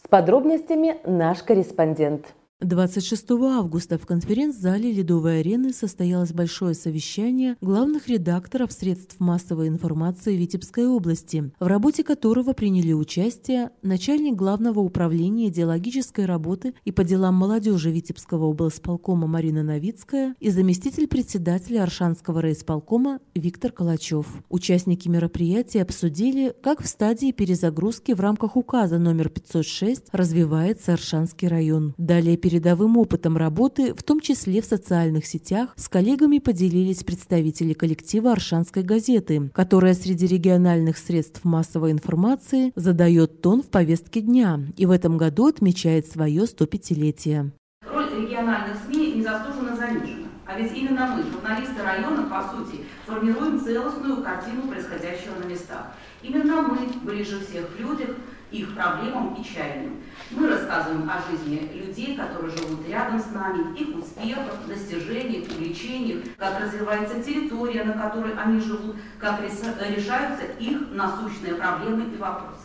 С 0.05 0.09
подробностями 0.09 0.99
наш 1.07 1.43
корреспондент. 1.43 2.35
26 2.65 3.31
августа 3.31 3.99
в 3.99 4.07
конференц-зале 4.07 4.93
Ледовой 4.93 5.41
арены 5.41 5.73
состоялось 5.73 6.33
большое 6.33 6.75
совещание 6.75 7.57
главных 7.61 8.09
редакторов 8.09 8.73
средств 8.73 9.21
массовой 9.21 9.69
информации 9.69 10.37
Витебской 10.37 10.87
области, 10.87 11.53
в 11.61 11.67
работе 11.67 12.03
которого 12.05 12.53
приняли 12.53 12.93
участие 12.93 13.71
начальник 13.83 14.37
Главного 14.37 14.81
управления 14.81 15.49
идеологической 15.49 16.25
работы 16.25 16.75
и 16.85 16.93
по 16.93 17.05
делам 17.05 17.35
молодежи 17.35 17.91
Витебского 17.91 18.47
облсполкома 18.47 19.27
Марина 19.27 19.63
Новицкая 19.63 20.35
и 20.41 20.51
заместитель 20.51 21.07
председателя 21.07 21.83
Аршанского 21.83 22.41
райисполкома 22.41 23.21
Виктор 23.35 23.73
Калачев. 23.73 24.27
Участники 24.49 25.09
мероприятия 25.09 25.83
обсудили, 25.83 26.55
как 26.63 26.83
в 26.83 26.87
стадии 26.87 27.33
перезагрузки 27.33 28.13
в 28.13 28.21
рамках 28.21 28.57
указа 28.57 28.99
номер 28.99 29.29
506 29.29 30.05
развивается 30.13 30.93
Аршанский 30.95 31.49
район. 31.49 31.95
Далее 31.99 32.37
передовым 32.55 32.97
опытом 32.99 33.37
работы, 33.37 33.93
в 33.95 34.05
том 34.05 34.21
числе 34.21 34.63
в 34.63 34.65
социальных 34.65 35.27
сетях, 35.27 35.71
с 35.75 35.89
коллегами 35.89 36.39
поделились 36.39 37.03
представители 37.03 37.73
коллектива 37.73 38.31
Аршанской 38.31 38.85
газеты, 38.85 39.51
которая 39.53 39.95
среди 39.95 40.29
региональных 40.29 40.97
средств 40.97 41.43
массовой 41.43 41.91
информации 41.91 42.73
задает 42.77 43.41
тон 43.41 43.61
в 43.61 43.67
повестке 43.71 44.21
дня 44.21 44.61
и 44.77 44.87
в 44.87 44.93
этом 44.93 45.17
году 45.17 45.47
отмечает 45.47 46.07
свое 46.07 46.45
105-летие. 46.45 47.51
Роль 47.91 48.23
региональных 48.23 48.77
СМИ 48.87 49.15
незаслуженно 49.15 49.75
занижена. 49.75 50.29
А 50.47 50.61
ведь 50.61 50.77
именно 50.77 51.17
мы, 51.17 51.25
журналисты 51.25 51.83
района, 51.83 52.23
по 52.31 52.43
сути, 52.55 52.85
формируем 53.05 53.59
целостную 53.59 54.23
картину 54.23 54.69
происходящего 54.69 55.41
на 55.43 55.47
местах. 55.51 55.87
Именно 56.23 56.63
мы 56.63 56.79
ближе 57.03 57.41
всех 57.41 57.75
к 57.75 57.81
людям, 57.81 58.15
их 58.55 58.75
проблемам 58.75 59.35
и 59.35 59.45
чаяниям. 59.45 59.97
Мы 60.31 60.49
рассказываем 60.49 61.11
о 61.11 61.21
жизни 61.31 61.71
людей, 61.75 62.17
которые 62.17 62.57
живут 62.57 62.89
рядом 62.89 63.21
с 63.21 63.31
нами, 63.33 63.77
их 63.77 63.97
успехах, 63.97 64.67
достижениях, 64.67 65.49
увлечениях, 65.51 66.25
как 66.39 66.61
развивается 66.61 67.23
территория, 67.23 67.85
на 67.85 67.95
которой 67.95 68.35
они 68.35 68.61
живут, 68.61 68.97
как 69.19 69.41
решаются 69.41 70.45
их 70.59 70.79
насущные 70.93 71.55
проблемы 71.57 72.05
и 72.15 72.17
вопросы. 72.17 72.63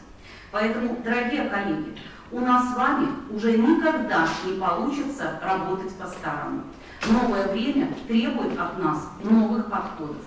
Поэтому, 0.52 0.97
дорогие 1.04 1.49
коллеги, 1.49 1.97
у 2.32 2.39
нас 2.39 2.73
с 2.73 2.78
вами 2.78 3.08
уже 3.32 3.58
никогда 3.58 4.28
не 4.45 4.54
получится 4.54 5.39
работать 5.43 5.93
по-старому. 5.95 6.63
Новое 7.08 7.47
время 7.47 7.93
требует 8.08 8.60
от 8.60 8.78
нас 8.78 9.10
новых 9.23 9.65
подходов. 9.69 10.17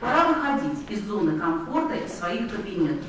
Пора 0.00 0.28
выходить 0.28 0.90
из 0.90 1.04
зоны 1.06 1.38
комфорта 1.38 1.94
и 1.94 2.08
своих 2.08 2.50
кабинетов, 2.50 3.04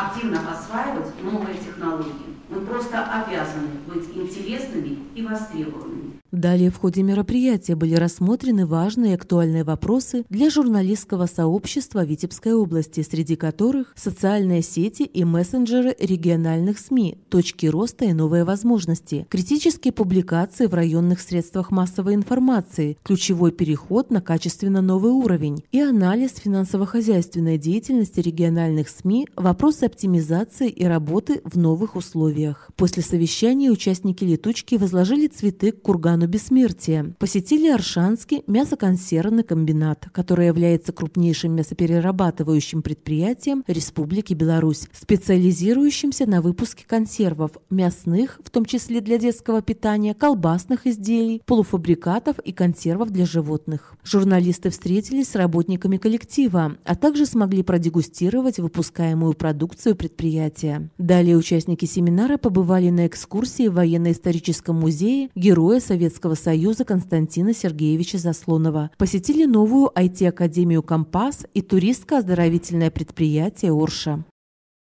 активно 0.00 0.40
осваивать 0.50 1.12
новые 1.22 1.56
технологии. 1.56 2.36
Мы 2.48 2.60
просто 2.60 3.02
обязаны 3.04 3.68
быть 3.86 4.08
интересными 4.14 4.98
и 5.14 5.22
востребованными. 5.26 6.05
Далее 6.36 6.70
в 6.70 6.76
ходе 6.76 7.02
мероприятия 7.02 7.76
были 7.76 7.94
рассмотрены 7.94 8.66
важные 8.66 9.12
и 9.12 9.14
актуальные 9.14 9.64
вопросы 9.64 10.26
для 10.28 10.50
журналистского 10.50 11.24
сообщества 11.24 12.04
Витебской 12.04 12.52
области, 12.52 13.00
среди 13.00 13.36
которых 13.36 13.94
социальные 13.96 14.60
сети 14.60 15.04
и 15.04 15.24
мессенджеры 15.24 15.96
региональных 15.98 16.78
СМИ, 16.78 17.16
точки 17.30 17.64
роста 17.64 18.04
и 18.04 18.12
новые 18.12 18.44
возможности, 18.44 19.26
критические 19.30 19.94
публикации 19.94 20.66
в 20.66 20.74
районных 20.74 21.20
средствах 21.20 21.70
массовой 21.70 22.12
информации, 22.12 22.98
ключевой 23.02 23.50
переход 23.50 24.10
на 24.10 24.20
качественно 24.20 24.82
новый 24.82 25.12
уровень 25.12 25.64
и 25.72 25.80
анализ 25.80 26.34
финансово-хозяйственной 26.34 27.56
деятельности 27.56 28.20
региональных 28.20 28.90
СМИ, 28.90 29.26
вопросы 29.36 29.84
оптимизации 29.84 30.68
и 30.68 30.84
работы 30.84 31.40
в 31.44 31.56
новых 31.56 31.96
условиях. 31.96 32.68
После 32.76 33.02
совещания 33.02 33.70
участники 33.70 34.22
летучки 34.22 34.74
возложили 34.74 35.28
цветы 35.28 35.72
к 35.72 35.80
кургану 35.80 36.25
бессмертия. 36.26 37.14
Посетили 37.18 37.68
Аршанский 37.68 38.42
мясоконсервный 38.46 39.42
комбинат, 39.42 40.08
который 40.12 40.46
является 40.46 40.92
крупнейшим 40.92 41.52
мясоперерабатывающим 41.52 42.82
предприятием 42.82 43.64
Республики 43.66 44.34
Беларусь, 44.34 44.88
специализирующимся 44.92 46.26
на 46.26 46.40
выпуске 46.40 46.84
консервов, 46.86 47.52
мясных, 47.70 48.40
в 48.42 48.50
том 48.50 48.64
числе 48.64 49.00
для 49.00 49.18
детского 49.18 49.62
питания, 49.62 50.14
колбасных 50.14 50.86
изделий, 50.86 51.42
полуфабрикатов 51.44 52.38
и 52.38 52.52
консервов 52.52 53.10
для 53.10 53.26
животных. 53.26 53.94
Журналисты 54.02 54.70
встретились 54.70 55.28
с 55.28 55.34
работниками 55.34 55.96
коллектива, 55.96 56.76
а 56.84 56.94
также 56.96 57.26
смогли 57.26 57.62
продегустировать 57.62 58.58
выпускаемую 58.58 59.34
продукцию 59.34 59.96
предприятия. 59.96 60.90
Далее 60.98 61.36
участники 61.36 61.84
семинара 61.84 62.36
побывали 62.36 62.90
на 62.90 63.06
экскурсии 63.06 63.68
в 63.68 63.74
военно-историческом 63.74 64.76
музее 64.76 65.30
Героя 65.34 65.80
Советского 65.80 66.05
Союза 66.34 66.84
Константина 66.84 67.52
Сергеевича 67.52 68.18
Заслонова, 68.18 68.90
посетили 68.98 69.44
новую 69.44 69.90
IT-академию 69.94 70.82
«Компас» 70.82 71.46
и 71.54 71.62
туристско-оздоровительное 71.62 72.90
предприятие 72.90 73.72
«Орша». 73.72 74.24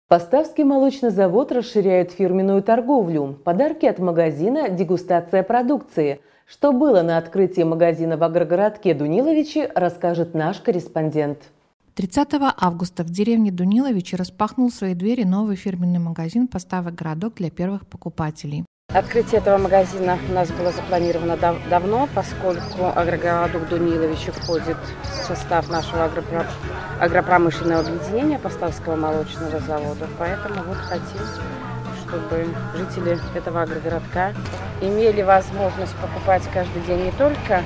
Поставский 0.08 0.64
молочный 0.64 1.11
завод 1.11 1.52
расширяет 1.52 2.12
фирменную 2.12 2.62
торговлю. 2.62 3.38
Подарки 3.44 3.87
от 3.87 3.98
магазина, 3.98 4.68
дегустация 4.68 5.42
продукции. 5.42 6.20
Что 6.44 6.72
было 6.72 7.00
на 7.00 7.16
открытии 7.16 7.62
магазина 7.62 8.18
в 8.18 8.22
агрогородке 8.22 8.92
Дуниловичи, 8.92 9.70
расскажет 9.74 10.35
наш 10.35 10.61
корреспондент. 10.61 11.38
30 11.94 12.28
августа 12.58 13.04
в 13.04 13.11
деревне 13.11 13.50
Дуниловичи 13.52 14.14
распахнул 14.14 14.70
свои 14.70 14.94
двери 14.94 15.24
новый 15.24 15.56
фирменный 15.56 15.98
магазин 15.98 16.46
«Поставок 16.46 16.94
городок» 16.94 17.37
для 17.37 17.50
первых 17.50 17.87
покупателей. 17.87 18.66
Открытие 18.95 19.40
этого 19.40 19.57
магазина 19.57 20.18
у 20.29 20.33
нас 20.35 20.51
было 20.51 20.71
запланировано 20.71 21.38
дав 21.38 21.57
давно, 21.71 22.11
поскольку 22.14 22.92
агрогородок 22.95 23.66
Дуниловичи 23.71 24.31
входит 24.33 24.77
в 25.03 25.25
состав 25.25 25.71
нашего 25.71 26.05
агропро 26.05 26.45
агропромышленного 27.01 27.81
объединения 27.81 28.38
Поставского 28.38 28.97
молочного 28.97 29.61
завода. 29.61 30.07
Поэтому 30.18 30.62
вот 30.64 30.77
хотим, 30.77 31.23
чтобы 32.07 32.47
жители 32.77 33.18
этого 33.35 33.62
агрогородка 33.62 34.35
имели 34.83 35.23
возможность 35.23 35.97
покупать 35.97 36.42
каждый 36.53 36.83
день 36.83 37.05
не 37.05 37.12
только 37.12 37.62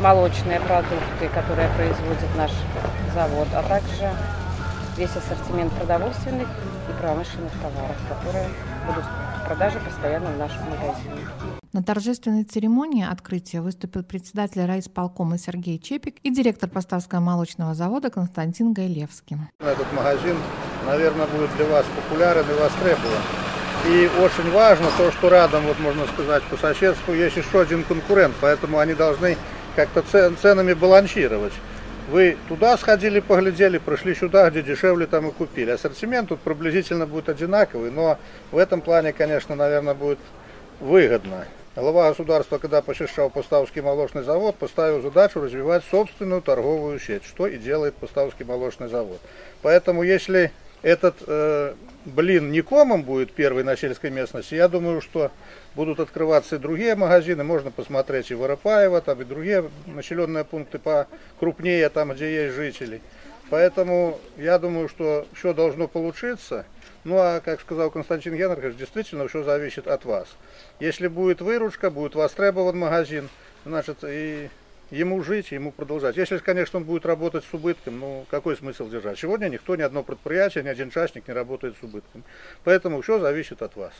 молочные 0.00 0.60
продукты, 0.60 1.28
которые 1.34 1.68
производит 1.70 2.36
наш 2.36 2.52
завод, 3.12 3.48
а 3.54 3.62
также 3.64 4.08
весь 5.00 5.16
ассортимент 5.16 5.72
продовольственных 5.72 6.46
и 6.46 7.00
промышленных 7.00 7.52
товаров, 7.62 7.96
которые 8.06 8.46
будут 8.86 9.02
в 9.02 9.46
продаже 9.46 9.80
постоянно 9.80 10.30
в 10.30 10.36
нашем 10.36 10.60
магазине. 10.64 11.26
На 11.72 11.82
торжественной 11.82 12.44
церемонии 12.44 13.06
открытия 13.10 13.62
выступил 13.62 14.04
председатель 14.04 14.62
райисполкома 14.66 15.38
Сергей 15.38 15.78
Чепик 15.78 16.16
и 16.22 16.30
директор 16.30 16.68
Поставского 16.68 17.20
молочного 17.20 17.74
завода 17.74 18.10
Константин 18.10 18.74
Гайлевский. 18.74 19.38
Этот 19.58 19.90
магазин, 19.94 20.36
наверное, 20.84 21.26
будет 21.28 21.50
для 21.56 21.64
вас 21.64 21.86
популярен 21.96 22.42
и 22.42 22.60
востребован. 22.60 23.22
И 23.88 24.10
очень 24.20 24.52
важно 24.52 24.86
то, 24.98 25.10
что 25.12 25.30
рядом, 25.30 25.64
вот 25.64 25.78
можно 25.78 26.06
сказать, 26.08 26.42
по 26.42 26.58
соседству 26.58 27.14
есть 27.14 27.38
еще 27.38 27.62
один 27.62 27.84
конкурент, 27.84 28.34
поэтому 28.38 28.78
они 28.78 28.92
должны 28.92 29.38
как-то 29.76 30.02
ценами 30.02 30.74
балансировать. 30.74 31.54
Вы 32.10 32.36
туда 32.48 32.76
сходили, 32.76 33.20
поглядели, 33.20 33.78
прошли 33.78 34.16
сюда, 34.16 34.50
где 34.50 34.62
дешевле, 34.62 35.06
там 35.06 35.28
и 35.28 35.30
купили. 35.30 35.70
Ассортимент 35.70 36.30
тут 36.30 36.40
приблизительно 36.40 37.06
будет 37.06 37.28
одинаковый, 37.28 37.92
но 37.92 38.18
в 38.50 38.58
этом 38.58 38.80
плане, 38.80 39.12
конечно, 39.12 39.54
наверное, 39.54 39.94
будет 39.94 40.18
выгодно. 40.80 41.46
Глава 41.76 42.08
государства, 42.08 42.58
когда 42.58 42.82
посещал 42.82 43.30
Поставский 43.30 43.80
молочный 43.80 44.24
завод, 44.24 44.56
поставил 44.56 45.00
задачу 45.02 45.40
развивать 45.40 45.84
собственную 45.88 46.42
торговую 46.42 46.98
сеть, 46.98 47.22
что 47.24 47.46
и 47.46 47.56
делает 47.58 47.94
Поставский 47.94 48.44
молочный 48.44 48.88
завод. 48.88 49.20
Поэтому, 49.62 50.02
если 50.02 50.50
этот 50.82 51.16
э, 51.26 51.74
блин 52.04 52.50
не 52.50 52.62
комом 52.62 53.02
будет 53.02 53.32
первый 53.32 53.64
на 53.64 53.76
сельской 53.76 54.10
местности, 54.10 54.54
я 54.54 54.68
думаю, 54.68 55.00
что 55.00 55.30
будут 55.74 56.00
открываться 56.00 56.56
и 56.56 56.58
другие 56.58 56.94
магазины, 56.94 57.44
можно 57.44 57.70
посмотреть 57.70 58.30
и 58.30 58.34
Воропаево, 58.34 59.00
там 59.00 59.20
и 59.20 59.24
другие 59.24 59.70
населенные 59.86 60.44
пункты 60.44 60.78
покрупнее, 60.78 61.88
там 61.88 62.12
где 62.12 62.44
есть 62.44 62.54
жители. 62.54 63.00
Поэтому 63.50 64.20
я 64.36 64.58
думаю, 64.58 64.88
что 64.88 65.26
все 65.34 65.52
должно 65.52 65.88
получиться. 65.88 66.64
Ну 67.02 67.16
а, 67.18 67.40
как 67.40 67.60
сказал 67.60 67.90
Константин 67.90 68.36
Генрихович, 68.36 68.76
действительно 68.76 69.26
все 69.26 69.42
зависит 69.42 69.88
от 69.88 70.04
вас. 70.04 70.28
Если 70.78 71.08
будет 71.08 71.40
выручка, 71.40 71.90
будет 71.90 72.14
востребован 72.14 72.78
магазин, 72.78 73.28
значит 73.64 73.98
и 74.04 74.50
ему 74.90 75.22
жить, 75.22 75.52
ему 75.52 75.72
продолжать. 75.72 76.16
Если, 76.16 76.38
конечно, 76.38 76.78
он 76.78 76.84
будет 76.84 77.06
работать 77.06 77.44
с 77.44 77.54
убытком, 77.54 77.98
ну 77.98 78.26
какой 78.30 78.56
смысл 78.56 78.88
держать? 78.88 79.18
Сегодня 79.18 79.48
никто, 79.48 79.76
ни 79.76 79.82
одно 79.82 80.02
предприятие, 80.02 80.64
ни 80.64 80.68
один 80.68 80.90
частник 80.90 81.28
не 81.28 81.34
работает 81.34 81.76
с 81.80 81.82
убытком. 81.82 82.24
Поэтому 82.64 83.00
все 83.00 83.18
зависит 83.18 83.62
от 83.62 83.76
вас 83.76 83.92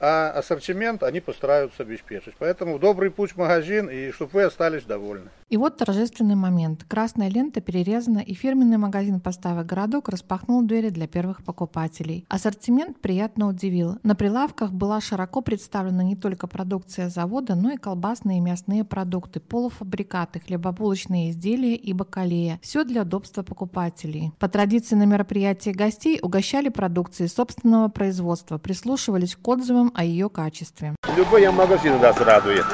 а 0.00 0.30
ассортимент 0.30 1.02
они 1.02 1.20
постараются 1.20 1.82
обеспечить. 1.82 2.34
Поэтому 2.38 2.78
добрый 2.78 3.10
путь 3.10 3.32
в 3.32 3.36
магазин, 3.36 3.88
и 3.88 4.10
чтобы 4.12 4.30
вы 4.32 4.42
остались 4.44 4.84
довольны. 4.84 5.30
И 5.50 5.56
вот 5.56 5.76
торжественный 5.76 6.36
момент. 6.36 6.84
Красная 6.84 7.28
лента 7.28 7.60
перерезана, 7.60 8.20
и 8.20 8.34
фирменный 8.34 8.78
магазин 8.78 9.20
поставок 9.20 9.66
«Городок» 9.66 10.08
распахнул 10.08 10.62
двери 10.62 10.90
для 10.90 11.08
первых 11.08 11.44
покупателей. 11.44 12.24
Ассортимент 12.28 13.00
приятно 13.00 13.48
удивил. 13.48 13.98
На 14.04 14.14
прилавках 14.14 14.72
была 14.72 15.00
широко 15.00 15.40
представлена 15.40 16.04
не 16.04 16.16
только 16.16 16.46
продукция 16.46 17.08
завода, 17.08 17.56
но 17.56 17.72
и 17.72 17.76
колбасные 17.76 18.38
и 18.38 18.40
мясные 18.40 18.84
продукты, 18.84 19.40
полуфабрикаты, 19.40 20.40
хлебобулочные 20.40 21.30
изделия 21.30 21.74
и 21.74 21.92
бакалея. 21.92 22.60
Все 22.62 22.84
для 22.84 23.02
удобства 23.02 23.42
покупателей. 23.42 24.32
По 24.38 24.48
традиции 24.48 24.94
на 24.94 25.04
мероприятии 25.04 25.70
гостей 25.70 26.20
угощали 26.22 26.68
продукцией 26.68 27.28
собственного 27.28 27.88
производства, 27.88 28.58
прислушивались 28.58 29.34
к 29.34 29.48
отзывам 29.48 29.89
о 29.94 30.04
ее 30.04 30.28
качестве. 30.28 30.94
Любой 31.16 31.50
магазин 31.50 32.00
нас 32.00 32.18
радует. 32.20 32.66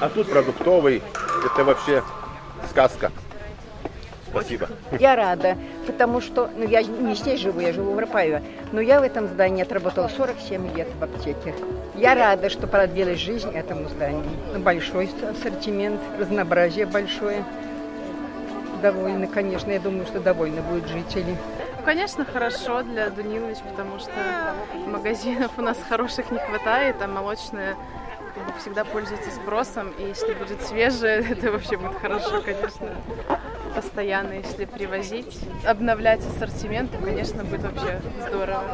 А 0.00 0.08
тут 0.08 0.30
продуктовый, 0.30 1.02
это 1.44 1.64
вообще 1.64 2.02
сказка. 2.70 3.10
Спасибо. 4.30 4.68
Я 4.98 5.16
рада, 5.16 5.56
потому 5.86 6.20
что, 6.20 6.50
ну 6.56 6.66
я 6.66 6.82
не 6.82 7.14
здесь 7.14 7.40
живу, 7.40 7.60
я 7.60 7.72
живу 7.72 7.94
в 7.94 7.98
Рапаево, 7.98 8.42
но 8.72 8.80
я 8.80 9.00
в 9.00 9.02
этом 9.02 9.26
здании 9.26 9.62
отработала 9.62 10.08
47 10.08 10.76
лет 10.76 10.88
в 11.00 11.02
аптеке. 11.02 11.54
Я 11.96 12.14
рада, 12.14 12.50
что 12.50 12.66
продлилась 12.66 13.18
жизнь 13.18 13.50
этому 13.50 13.88
зданию. 13.88 14.24
Большой 14.58 15.10
ассортимент, 15.28 16.00
разнообразие 16.18 16.86
большое. 16.86 17.42
Довольны, 18.82 19.26
конечно, 19.26 19.70
я 19.70 19.80
думаю, 19.80 20.06
что 20.06 20.20
довольны 20.20 20.60
будут 20.62 20.86
жители. 20.88 21.36
Конечно, 21.88 22.26
хорошо 22.26 22.82
для 22.82 23.08
Дунилович, 23.08 23.60
потому 23.60 23.98
что 23.98 24.12
магазинов 24.86 25.52
у 25.56 25.62
нас 25.62 25.78
хороших 25.88 26.30
не 26.30 26.38
хватает, 26.38 26.96
а 27.00 27.06
бы 27.06 27.76
всегда 28.60 28.84
пользуются 28.84 29.30
спросом, 29.30 29.92
и 29.98 30.02
если 30.08 30.34
будет 30.34 30.62
свежее, 30.62 31.26
это 31.30 31.52
вообще 31.52 31.76
будет 31.76 31.98
хорошо, 31.98 32.42
конечно, 32.42 32.88
постоянно, 33.74 34.32
если 34.32 34.64
привозить, 34.64 35.38
обновлять 35.64 36.20
ассортимент, 36.26 36.90
то, 36.90 36.98
конечно, 36.98 37.44
будет 37.44 37.62
вообще 37.62 38.00
здорово. 38.28 38.64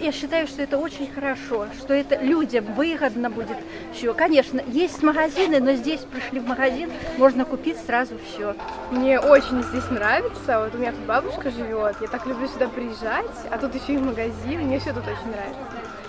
Я 0.00 0.12
считаю, 0.12 0.46
что 0.46 0.62
это 0.62 0.78
очень 0.78 1.10
хорошо, 1.10 1.66
что 1.78 1.94
это 1.94 2.16
людям 2.16 2.74
выгодно 2.74 3.30
будет 3.30 3.56
все. 3.92 4.14
Конечно, 4.14 4.60
есть 4.66 5.02
магазины, 5.02 5.60
но 5.60 5.72
здесь 5.74 6.00
пришли 6.00 6.40
в 6.40 6.46
магазин, 6.46 6.90
можно 7.18 7.44
купить 7.44 7.76
сразу 7.78 8.18
все. 8.18 8.56
Мне 8.90 9.20
очень 9.20 9.62
здесь 9.62 9.88
нравится, 9.90 10.60
вот 10.60 10.74
у 10.74 10.78
меня 10.78 10.92
тут 10.92 11.04
бабушка 11.06 11.50
живет, 11.50 11.96
я 12.00 12.08
так 12.08 12.26
люблю 12.26 12.48
сюда 12.48 12.68
приезжать, 12.68 13.26
а 13.50 13.58
тут 13.58 13.74
еще 13.74 13.94
и 13.94 13.98
магазин, 13.98 14.62
мне 14.62 14.78
все 14.80 14.92
тут 14.92 15.04
очень 15.04 15.30
нравится. 15.30 15.60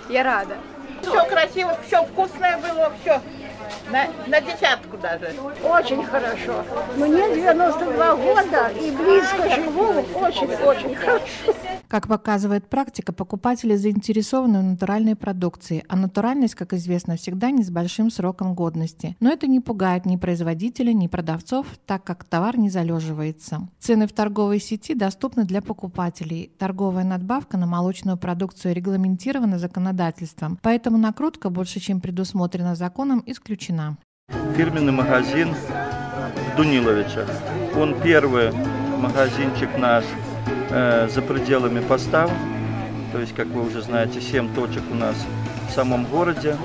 Я 0.08 0.24
рада. 0.24 0.56
Все 1.02 1.24
красиво, 1.24 1.76
все 1.86 2.02
вкусное 2.04 2.58
было, 2.58 2.92
все. 3.02 3.20
На, 3.90 4.06
на 4.26 4.40
десятку 4.40 4.96
даже. 4.98 5.32
Очень 5.64 6.04
хорошо. 6.04 6.64
Мне 6.96 7.34
92 7.34 8.14
года 8.16 8.68
и 8.80 8.90
близко 8.90 9.48
живу. 9.50 10.04
Очень-очень 10.14 10.94
хорошо. 10.94 11.54
Как 11.90 12.06
показывает 12.06 12.68
практика, 12.68 13.12
покупатели 13.12 13.74
заинтересованы 13.74 14.60
в 14.60 14.62
натуральной 14.62 15.16
продукции, 15.16 15.84
а 15.88 15.96
натуральность, 15.96 16.54
как 16.54 16.72
известно, 16.72 17.16
всегда 17.16 17.50
не 17.50 17.64
с 17.64 17.70
большим 17.70 18.12
сроком 18.12 18.54
годности. 18.54 19.16
Но 19.18 19.28
это 19.28 19.48
не 19.48 19.58
пугает 19.58 20.06
ни 20.06 20.14
производителя, 20.14 20.92
ни 20.92 21.08
продавцов, 21.08 21.66
так 21.86 22.04
как 22.04 22.22
товар 22.22 22.56
не 22.56 22.70
залеживается. 22.70 23.68
Цены 23.80 24.06
в 24.06 24.12
торговой 24.12 24.60
сети 24.60 24.94
доступны 24.94 25.42
для 25.42 25.62
покупателей. 25.62 26.52
Торговая 26.58 27.02
надбавка 27.02 27.56
на 27.56 27.66
молочную 27.66 28.16
продукцию 28.16 28.72
регламентирована 28.76 29.58
законодательством, 29.58 30.60
поэтому 30.62 30.96
накрутка 30.96 31.50
больше, 31.50 31.80
чем 31.80 32.00
предусмотрена 32.00 32.76
законом, 32.76 33.20
исключена. 33.26 33.98
Фирменный 34.56 34.92
магазин 34.92 35.56
Дуниловича. 36.56 37.26
Он 37.76 38.00
первый 38.00 38.52
магазинчик 38.96 39.76
наш 39.76 40.04
э, 40.70 41.08
за 41.12 41.22
пределами 41.22 41.80
постав. 41.80 42.30
То 43.12 43.18
есть, 43.18 43.34
как 43.34 43.46
вы 43.48 43.66
уже 43.66 43.82
знаете, 43.82 44.20
7 44.20 44.54
точек 44.54 44.82
у 44.90 44.94
нас 44.94 45.16
в 45.68 45.72
самом 45.72 46.04
городе. 46.04 46.56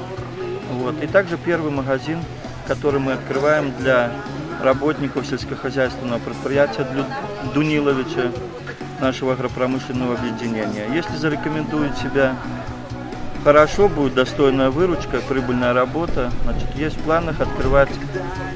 Вот. 0.72 1.02
И 1.04 1.08
также 1.08 1.38
первый 1.38 1.72
магазин, 1.72 2.20
который 2.68 3.00
мы 3.00 3.14
открываем 3.14 3.74
для 3.80 4.12
работников 4.62 5.26
сельскохозяйственного 5.26 6.20
предприятия 6.20 6.86
Дуниловича, 7.54 8.32
нашего 9.00 9.34
агропромышленного 9.34 10.16
объединения. 10.16 10.88
Если 10.94 11.16
зарекомендует 11.16 11.98
себя 11.98 12.36
хорошо, 13.44 13.88
будет 13.88 14.16
достойная 14.16 14.70
выручка, 14.70 15.20
прибыльная 15.28 15.74
работа, 15.74 16.32
значит, 16.44 16.68
есть 16.76 16.98
в 16.98 17.02
планах 17.02 17.42
открывать 17.42 17.90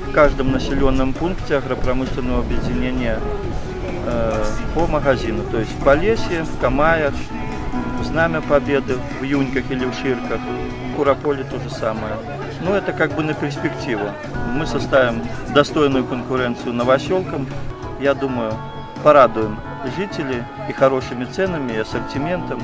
в 0.08 0.12
каждом 0.14 0.52
населенном 0.52 1.14
пункте 1.14 1.58
агропромышленного 1.58 2.40
объединения 2.40 3.20
э, 4.06 4.46
по 4.74 4.88
магазину. 4.88 5.44
То 5.44 5.60
есть 5.60 5.72
в 5.72 5.84
Полесье, 5.84 6.44
в 6.44 6.60
Камаях, 6.60 7.14
в 8.00 8.04
Знамя 8.06 8.42
Победы, 8.42 8.98
в 9.20 9.24
Юньках 9.24 9.70
или 9.70 9.86
в 9.86 9.94
Ширках, 9.94 10.40
в 10.92 10.96
Курополе 10.96 11.44
то 11.44 11.60
же 11.60 11.70
самое. 11.70 12.14
Но 12.62 12.76
это 12.76 12.94
как 12.94 13.14
бы 13.14 13.24
на 13.24 13.34
перспективу. 13.34 14.10
Мы 14.54 14.66
составим 14.66 15.22
достойную 15.54 16.06
конкуренцию 16.06 16.74
новоселкам. 16.74 17.48
Я 18.00 18.14
думаю, 18.14 18.54
порадуем 19.04 19.60
жителей 19.98 20.44
и 20.68 20.74
хорошими 20.74 21.26
ценами, 21.26 21.74
и 21.74 21.78
ассортиментом. 21.78 22.62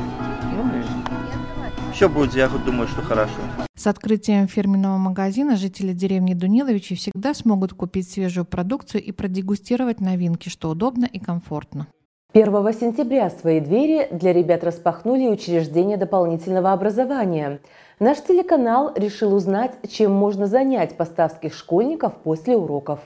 Ну 0.54 0.63
и 0.80 1.93
все 1.93 2.10
будет, 2.10 2.36
я 2.36 2.48
думаю, 2.48 2.88
что 2.88 3.02
хорошо. 3.02 3.32
С 3.76 3.88
открытием 3.88 4.48
фирменного 4.48 4.98
магазина 4.98 5.58
жители 5.58 5.92
деревни 5.92 6.34
Дуниловичи 6.34 6.96
всегда 6.96 7.34
смогут 7.34 7.74
купить 7.74 8.10
свежую 8.10 8.46
продукцию 8.46 9.04
и 9.04 9.12
продегустировать 9.12 10.00
новинки, 10.00 10.48
что 10.48 10.70
удобно 10.70 11.06
и 11.06 11.20
комфортно. 11.20 11.88
1 12.34 12.46
сентября 12.74 13.30
свои 13.30 13.60
двери 13.60 14.08
для 14.12 14.32
ребят 14.34 14.64
распахнули 14.64 15.28
учреждения 15.28 15.98
дополнительного 15.98 16.72
образования. 16.72 17.60
Наш 18.00 18.22
телеканал 18.22 18.94
решил 18.96 19.34
узнать, 19.34 19.74
чем 19.90 20.12
можно 20.12 20.48
занять 20.48 20.96
поставских 20.96 21.54
школьников 21.54 22.14
после 22.24 22.56
уроков. 22.56 23.02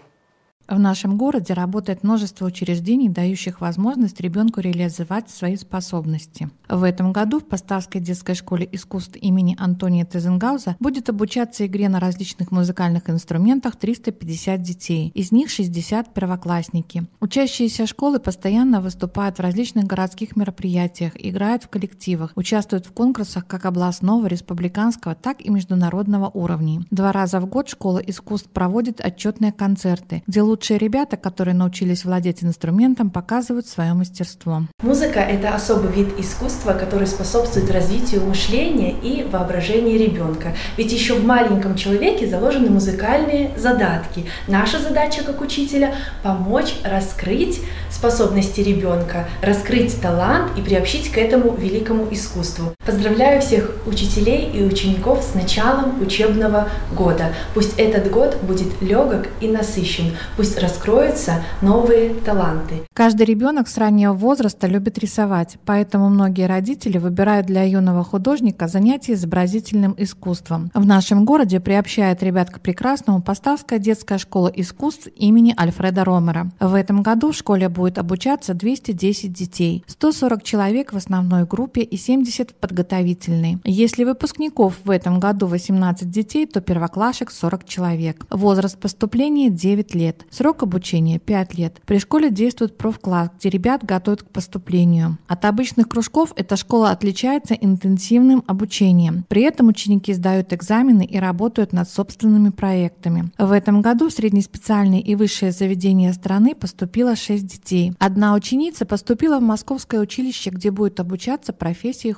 В 0.70 0.78
нашем 0.78 1.18
городе 1.18 1.56
работает 1.56 2.04
множество 2.04 2.46
учреждений, 2.46 3.10
дающих 3.10 3.60
возможность 3.60 4.22
ребенку 4.22 4.62
реализовать 4.62 5.28
свои 5.32 5.56
способности. 5.56 6.52
В 6.70 6.84
этом 6.84 7.12
году 7.12 7.40
в 7.40 7.46
Поставской 7.46 8.00
детской 8.00 8.36
школе 8.36 8.70
искусств 8.72 9.16
имени 9.20 9.56
Антония 9.58 10.06
Тезенгауза 10.06 10.76
будет 10.80 11.10
обучаться 11.10 11.66
игре 11.66 11.90
на 11.90 12.00
различных 12.00 12.52
музыкальных 12.52 13.10
инструментах 13.10 13.78
350 13.78 14.62
детей, 14.62 15.12
из 15.16 15.32
них 15.32 15.50
60 15.50 16.14
первоклассники. 16.14 17.08
Учащиеся 17.20 17.88
школы 17.88 18.20
постоянно 18.20 18.80
выступают 18.80 19.40
в 19.40 19.42
различных 19.42 19.86
городских 19.86 20.36
мероприятиях, 20.36 21.14
играют 21.16 21.64
в 21.64 21.70
коллективах, 21.70 22.32
участвуют 22.36 22.86
в 22.86 22.92
конкурсах 22.92 23.48
как 23.48 23.66
областного, 23.66 24.28
республиканского, 24.28 25.16
так 25.16 25.42
и 25.42 25.50
международного 25.50 26.30
уровней. 26.30 26.82
Два 26.92 27.12
раза 27.12 27.40
в 27.40 27.48
год 27.48 27.70
школа 27.70 27.98
искусств 27.98 28.50
проводит 28.52 29.04
отчетные 29.04 29.52
концерты, 29.52 30.22
где 30.28 30.44
лучшие 30.44 30.59
Лучшие 30.60 30.78
ребята, 30.78 31.16
которые 31.16 31.56
научились 31.56 32.04
владеть 32.04 32.44
инструментом, 32.44 33.10
показывают 33.12 33.66
свое 33.66 33.94
мастерство. 33.94 34.64
Музыка– 34.82 35.20
это 35.22 35.56
особый 35.56 35.90
вид 35.90 36.20
искусства, 36.20 36.74
который 36.74 37.08
способствует 37.08 37.72
развитию 37.72 38.26
мышления 38.26 38.92
и 38.92 39.24
воображения 39.24 39.98
ребенка. 39.98 40.54
Ведь 40.76 40.92
еще 40.92 41.14
в 41.14 41.26
маленьком 41.26 41.78
человеке 41.78 42.28
заложены 42.28 42.70
музыкальные 42.72 43.58
задатки. 43.58 44.26
Наша 44.50 44.80
задача 44.80 45.24
как 45.24 45.40
учителя– 45.40 45.96
помочь 46.24 46.74
раскрыть 46.84 47.62
способности 47.90 48.60
ребенка, 48.60 49.30
раскрыть 49.42 50.02
талант 50.02 50.58
и 50.58 50.62
приобщить 50.62 51.10
к 51.10 51.18
этому 51.18 51.56
великому 51.56 52.06
искусству. 52.12 52.74
Поздравляю 52.90 53.40
всех 53.40 53.72
учителей 53.86 54.50
и 54.52 54.64
учеников 54.64 55.24
с 55.24 55.36
началом 55.36 56.02
учебного 56.02 56.70
года. 56.98 57.36
Пусть 57.54 57.78
этот 57.78 58.10
год 58.10 58.36
будет 58.42 58.82
легок 58.82 59.28
и 59.42 59.48
насыщен. 59.48 60.18
Пусть 60.36 60.58
раскроются 60.58 61.44
новые 61.62 62.16
таланты. 62.16 62.78
Каждый 62.96 63.28
ребенок 63.28 63.68
с 63.68 63.78
раннего 63.78 64.14
возраста 64.14 64.66
любит 64.66 64.98
рисовать, 64.98 65.58
поэтому 65.68 66.10
многие 66.10 66.48
родители 66.48 66.98
выбирают 66.98 67.46
для 67.46 67.62
юного 67.62 68.04
художника 68.04 68.68
занятия 68.68 69.14
изобразительным 69.14 69.94
искусством. 69.96 70.72
В 70.74 70.84
нашем 70.84 71.26
городе 71.26 71.60
приобщает 71.60 72.24
ребят 72.24 72.50
к 72.50 72.60
прекрасному 72.60 73.22
Поставская 73.22 73.78
детская 73.78 74.18
школа 74.18 74.48
искусств 74.48 75.10
имени 75.16 75.54
Альфреда 75.56 76.04
Ромера. 76.06 76.50
В 76.60 76.74
этом 76.74 77.04
году 77.04 77.34
в 77.34 77.36
школе 77.36 77.70
будет 77.70 78.00
обучаться 78.00 78.56
210 78.56 79.32
детей, 79.32 79.84
140 79.86 80.42
человек 80.42 80.92
в 80.92 80.98
основной 80.98 81.46
группе 81.46 81.82
и 81.82 81.96
70 81.96 82.50
в 82.50 82.79
подготовительной. 82.80 83.58
Если 83.64 84.04
выпускников 84.04 84.76
в 84.84 84.90
этом 84.90 85.20
году 85.20 85.48
18 85.48 86.10
детей, 86.10 86.46
то 86.46 86.62
первоклашек 86.62 87.32
40 87.32 87.66
человек. 87.66 88.26
Возраст 88.30 88.78
поступления 88.78 89.50
9 89.50 89.96
лет. 89.96 90.26
Срок 90.30 90.64
обучения 90.64 91.20
5 91.20 91.54
лет. 91.56 91.82
При 91.86 92.00
школе 92.00 92.32
действует 92.32 92.78
профкласс, 92.78 93.30
где 93.38 93.50
ребят 93.50 93.84
готовят 93.84 94.24
к 94.24 94.30
поступлению. 94.30 95.18
От 95.28 95.46
обычных 95.46 95.90
кружков 95.90 96.34
эта 96.36 96.56
школа 96.56 96.92
отличается 96.92 97.54
интенсивным 97.54 98.44
обучением. 98.48 99.26
При 99.28 99.42
этом 99.44 99.68
ученики 99.68 100.14
сдают 100.14 100.54
экзамены 100.54 101.06
и 101.06 101.18
работают 101.18 101.74
над 101.74 101.90
собственными 101.90 102.50
проектами. 102.50 103.32
В 103.38 103.52
этом 103.52 103.82
году 103.82 104.10
в 104.10 104.14
среднеспециальные 104.14 105.02
и 105.02 105.16
высшее 105.16 105.52
заведение 105.52 106.14
страны 106.14 106.56
поступило 106.56 107.16
6 107.16 107.46
детей. 107.46 107.94
Одна 108.00 108.34
ученица 108.34 108.86
поступила 108.86 109.40
в 109.40 109.44
Московское 109.44 110.00
училище, 110.00 110.50
где 110.50 110.72
будет 110.72 111.00
обучаться 111.00 111.54
профессии 111.54 112.12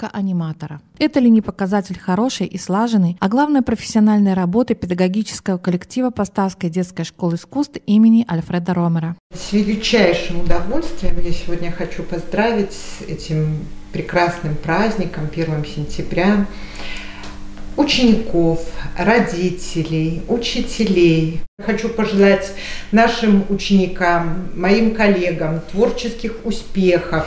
художника-аниматора. 0.00 0.80
Это 0.98 1.20
ли 1.20 1.30
не 1.30 1.40
показатель 1.40 1.98
хорошей 1.98 2.46
и 2.46 2.58
слаженной, 2.58 3.16
а 3.20 3.28
главное 3.28 3.62
профессиональной 3.62 4.34
работы 4.34 4.74
педагогического 4.74 5.58
коллектива 5.58 6.10
Поставской 6.10 6.70
детской 6.70 7.04
школы 7.04 7.36
искусств 7.36 7.78
имени 7.86 8.26
Альфреда 8.30 8.74
Ромера. 8.74 9.16
С 9.34 9.52
величайшим 9.52 10.40
удовольствием 10.40 11.16
я 11.22 11.32
сегодня 11.32 11.72
хочу 11.72 12.02
поздравить 12.02 12.72
с 12.72 13.02
этим 13.08 13.58
прекрасным 13.92 14.54
праздником 14.54 15.28
1 15.32 15.64
сентября 15.64 16.46
учеников, 17.76 18.60
родителей, 18.98 20.22
учителей. 20.28 21.40
Хочу 21.64 21.88
пожелать 21.88 22.52
нашим 22.92 23.44
ученикам, 23.48 24.50
моим 24.54 24.94
коллегам 24.94 25.60
творческих 25.72 26.44
успехов, 26.44 27.26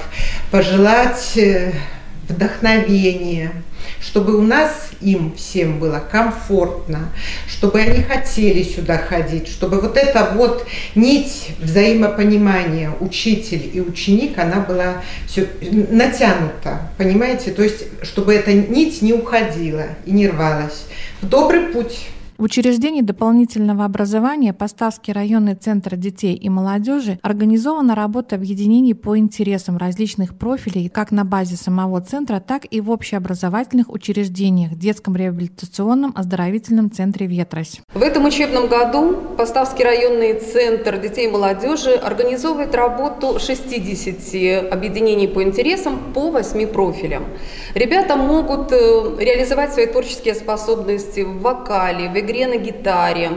пожелать 0.52 1.40
вдохновения, 2.28 3.52
чтобы 4.00 4.36
у 4.38 4.42
нас 4.42 4.90
им 5.02 5.34
всем 5.36 5.80
было 5.80 6.02
комфортно, 6.12 7.10
чтобы 7.48 7.80
они 7.80 8.02
хотели 8.02 8.64
сюда 8.64 8.98
ходить, 8.98 9.48
чтобы 9.48 9.82
вот 9.82 9.98
эта 9.98 10.32
вот 10.36 10.66
нить 10.96 11.52
взаимопонимания 11.60 12.92
учитель 13.00 13.70
и 13.74 13.82
ученик, 13.82 14.38
она 14.40 14.62
была 14.62 15.02
все 15.28 15.48
натянута, 15.62 16.90
понимаете? 16.98 17.52
То 17.52 17.64
есть, 17.64 17.86
чтобы 18.04 18.34
эта 18.34 18.54
нить 18.54 19.02
не 19.02 19.14
уходила 19.14 19.86
и 20.06 20.12
не 20.12 20.28
рвалась. 20.28 20.86
В 21.22 21.28
добрый 21.28 21.62
путь. 21.68 22.08
В 22.38 22.43
учреждении 22.43 23.02
дополнительного 23.02 23.86
образования 23.86 24.54
Поставский 24.54 25.13
районный 25.13 25.54
центр 25.54 25.96
детей 25.96 26.34
и 26.34 26.50
молодежи 26.50 27.19
организована 27.22 27.93
работа 27.93 28.36
объединений 28.36 28.96
по 28.96 29.17
интересам 29.17 29.78
различных 29.78 30.36
профилей 30.36 30.89
как 30.89 31.12
на 31.12 31.26
базе 31.26 31.58
самого 31.58 32.02
центра, 32.02 32.39
так 32.39 32.65
и 32.69 32.82
в 32.82 32.89
общеобразовательных 32.89 33.89
учреждениях, 33.89 34.76
детском 34.76 35.15
реабилитационном 35.15 36.12
оздоровительном 36.15 36.91
центре 36.91 37.28
«Ветрось». 37.28 37.82
В 37.93 38.02
этом 38.02 38.26
учебном 38.26 38.67
году 38.67 39.15
Поставский 39.38 39.84
районный 39.84 40.39
центр 40.39 40.98
детей 40.98 41.28
и 41.28 41.32
молодежи 41.32 41.91
организовывает 41.91 42.74
работу 42.74 43.39
60 43.39 44.72
объединений 44.72 45.28
по 45.28 45.43
интересам 45.43 46.00
по 46.13 46.32
8 46.32 46.67
профилям. 46.67 47.26
Ребята 47.76 48.15
могут 48.15 48.72
э, 48.72 48.76
реализовать 49.19 49.74
свои 49.74 49.86
творческие 49.86 50.34
способности 50.34 51.22
в 51.22 51.41
вокале, 51.41 52.10
в 52.10 52.23
игре 52.24 52.48
на 52.48 52.58
гитаре, 52.58 53.32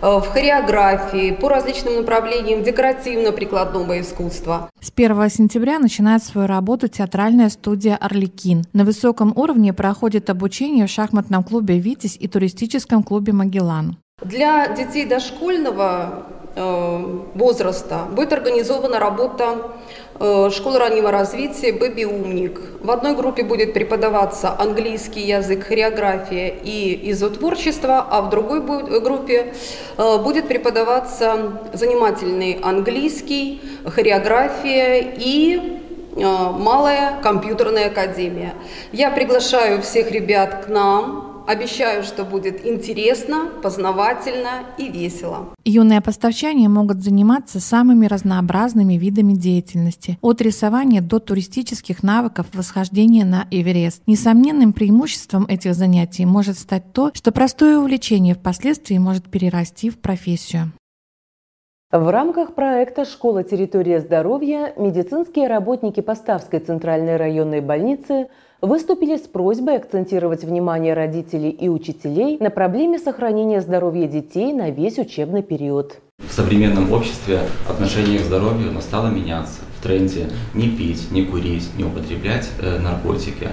в 0.00 0.22
хореографии, 0.22 1.32
по 1.32 1.48
различным 1.48 1.96
направлениям 1.96 2.62
декоративно-прикладного 2.62 4.00
искусства. 4.00 4.70
С 4.80 4.92
1 4.94 5.28
сентября 5.30 5.78
начинает 5.78 6.22
свою 6.22 6.46
работу 6.46 6.88
театральная 6.88 7.48
студия 7.48 7.96
«Орликин». 7.96 8.64
На 8.72 8.84
высоком 8.84 9.32
уровне 9.36 9.72
проходит 9.72 10.30
обучение 10.30 10.86
в 10.86 10.90
шахматном 10.90 11.42
клубе 11.44 11.78
«Витязь» 11.78 12.16
и 12.18 12.28
туристическом 12.28 13.02
клубе 13.02 13.32
«Магеллан». 13.32 13.96
Для 14.20 14.66
детей 14.66 15.04
дошкольного 15.04 16.24
э, 16.56 17.20
возраста 17.34 18.00
будет 18.10 18.32
организована 18.32 18.98
работа 18.98 19.70
э, 20.18 20.50
школы 20.50 20.80
раннего 20.80 21.12
развития 21.12 21.72
«Бэби 21.72 22.02
Умник». 22.02 22.60
В 22.80 22.90
одной 22.90 23.14
группе 23.14 23.44
будет 23.44 23.74
преподаваться 23.74 24.58
английский 24.58 25.20
язык, 25.20 25.68
хореография 25.68 26.48
и 26.48 27.12
изотворчество, 27.12 28.04
а 28.10 28.22
в 28.22 28.30
другой 28.30 28.60
группе 29.00 29.54
э, 29.96 30.18
будет 30.18 30.48
преподаваться 30.48 31.60
занимательный 31.72 32.58
английский, 32.60 33.62
хореография 33.86 35.14
и 35.16 35.78
малая 36.16 37.20
компьютерная 37.22 37.86
академия. 37.86 38.54
Я 38.90 39.12
приглашаю 39.12 39.80
всех 39.82 40.10
ребят 40.10 40.64
к 40.64 40.68
нам, 40.68 41.27
Обещаю, 41.48 42.02
что 42.02 42.26
будет 42.26 42.66
интересно, 42.66 43.48
познавательно 43.62 44.66
и 44.76 44.90
весело. 44.90 45.54
Юные 45.64 46.02
поставчане 46.02 46.68
могут 46.68 47.02
заниматься 47.02 47.58
самыми 47.58 48.04
разнообразными 48.04 48.98
видами 48.98 49.32
деятельности, 49.32 50.18
от 50.20 50.42
рисования 50.42 51.00
до 51.00 51.20
туристических 51.20 52.02
навыков 52.02 52.48
восхождения 52.52 53.24
на 53.24 53.46
Эверест. 53.50 54.02
Несомненным 54.06 54.74
преимуществом 54.74 55.46
этих 55.46 55.74
занятий 55.74 56.26
может 56.26 56.58
стать 56.58 56.92
то, 56.92 57.12
что 57.14 57.32
простое 57.32 57.78
увлечение 57.78 58.34
впоследствии 58.34 58.98
может 58.98 59.30
перерасти 59.30 59.88
в 59.88 59.98
профессию. 59.98 60.72
В 61.90 62.10
рамках 62.10 62.54
проекта 62.54 63.06
«Школа. 63.06 63.42
Территория 63.42 64.00
здоровья» 64.00 64.74
медицинские 64.76 65.48
работники 65.48 66.00
Поставской 66.00 66.60
центральной 66.60 67.16
районной 67.16 67.62
больницы– 67.62 68.26
выступили 68.60 69.16
с 69.16 69.22
просьбой 69.22 69.76
акцентировать 69.76 70.44
внимание 70.44 70.94
родителей 70.94 71.50
и 71.50 71.68
учителей 71.68 72.38
на 72.40 72.50
проблеме 72.50 72.98
сохранения 72.98 73.60
здоровья 73.60 74.08
детей 74.08 74.52
на 74.52 74.70
весь 74.70 74.98
учебный 74.98 75.42
период. 75.42 76.00
В 76.18 76.32
современном 76.32 76.92
обществе 76.92 77.40
отношение 77.68 78.18
к 78.18 78.22
здоровью 78.22 78.72
настало 78.72 79.08
меняться 79.08 79.60
в 79.78 79.82
тренде 79.82 80.28
не 80.52 80.68
пить, 80.68 81.12
не 81.12 81.24
курить, 81.24 81.68
не 81.76 81.84
употреблять 81.84 82.48
э, 82.60 82.80
наркотики. 82.80 83.48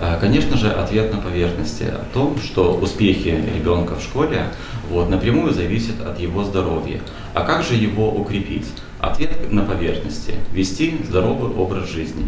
Э, 0.00 0.16
конечно 0.18 0.56
же, 0.56 0.70
ответ 0.70 1.12
на 1.12 1.20
поверхности 1.20 1.84
о 1.84 2.04
том, 2.14 2.38
что 2.38 2.74
успехи 2.74 3.38
ребенка 3.54 3.96
в 3.96 4.02
школе 4.02 4.44
вот, 4.88 5.10
напрямую 5.10 5.52
зависят 5.52 6.00
от 6.00 6.18
его 6.18 6.42
здоровья. 6.44 7.00
А 7.34 7.42
как 7.44 7.62
же 7.62 7.74
его 7.74 8.10
укрепить? 8.10 8.66
Ответ 9.00 9.52
на 9.52 9.62
поверхности– 9.62 10.34
вести 10.52 10.98
здоровый 11.06 11.52
образ 11.54 11.88
жизни. 11.88 12.24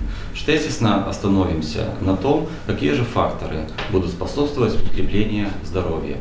Тезисно 0.48 1.07
остановимся 1.07 1.90
на 2.00 2.16
том, 2.16 2.48
какие 2.66 2.92
же 2.92 3.04
факторы 3.04 3.66
будут 3.90 4.11
способствовать 4.11 4.74
укреплению 4.83 5.48
здоровья. 5.62 6.16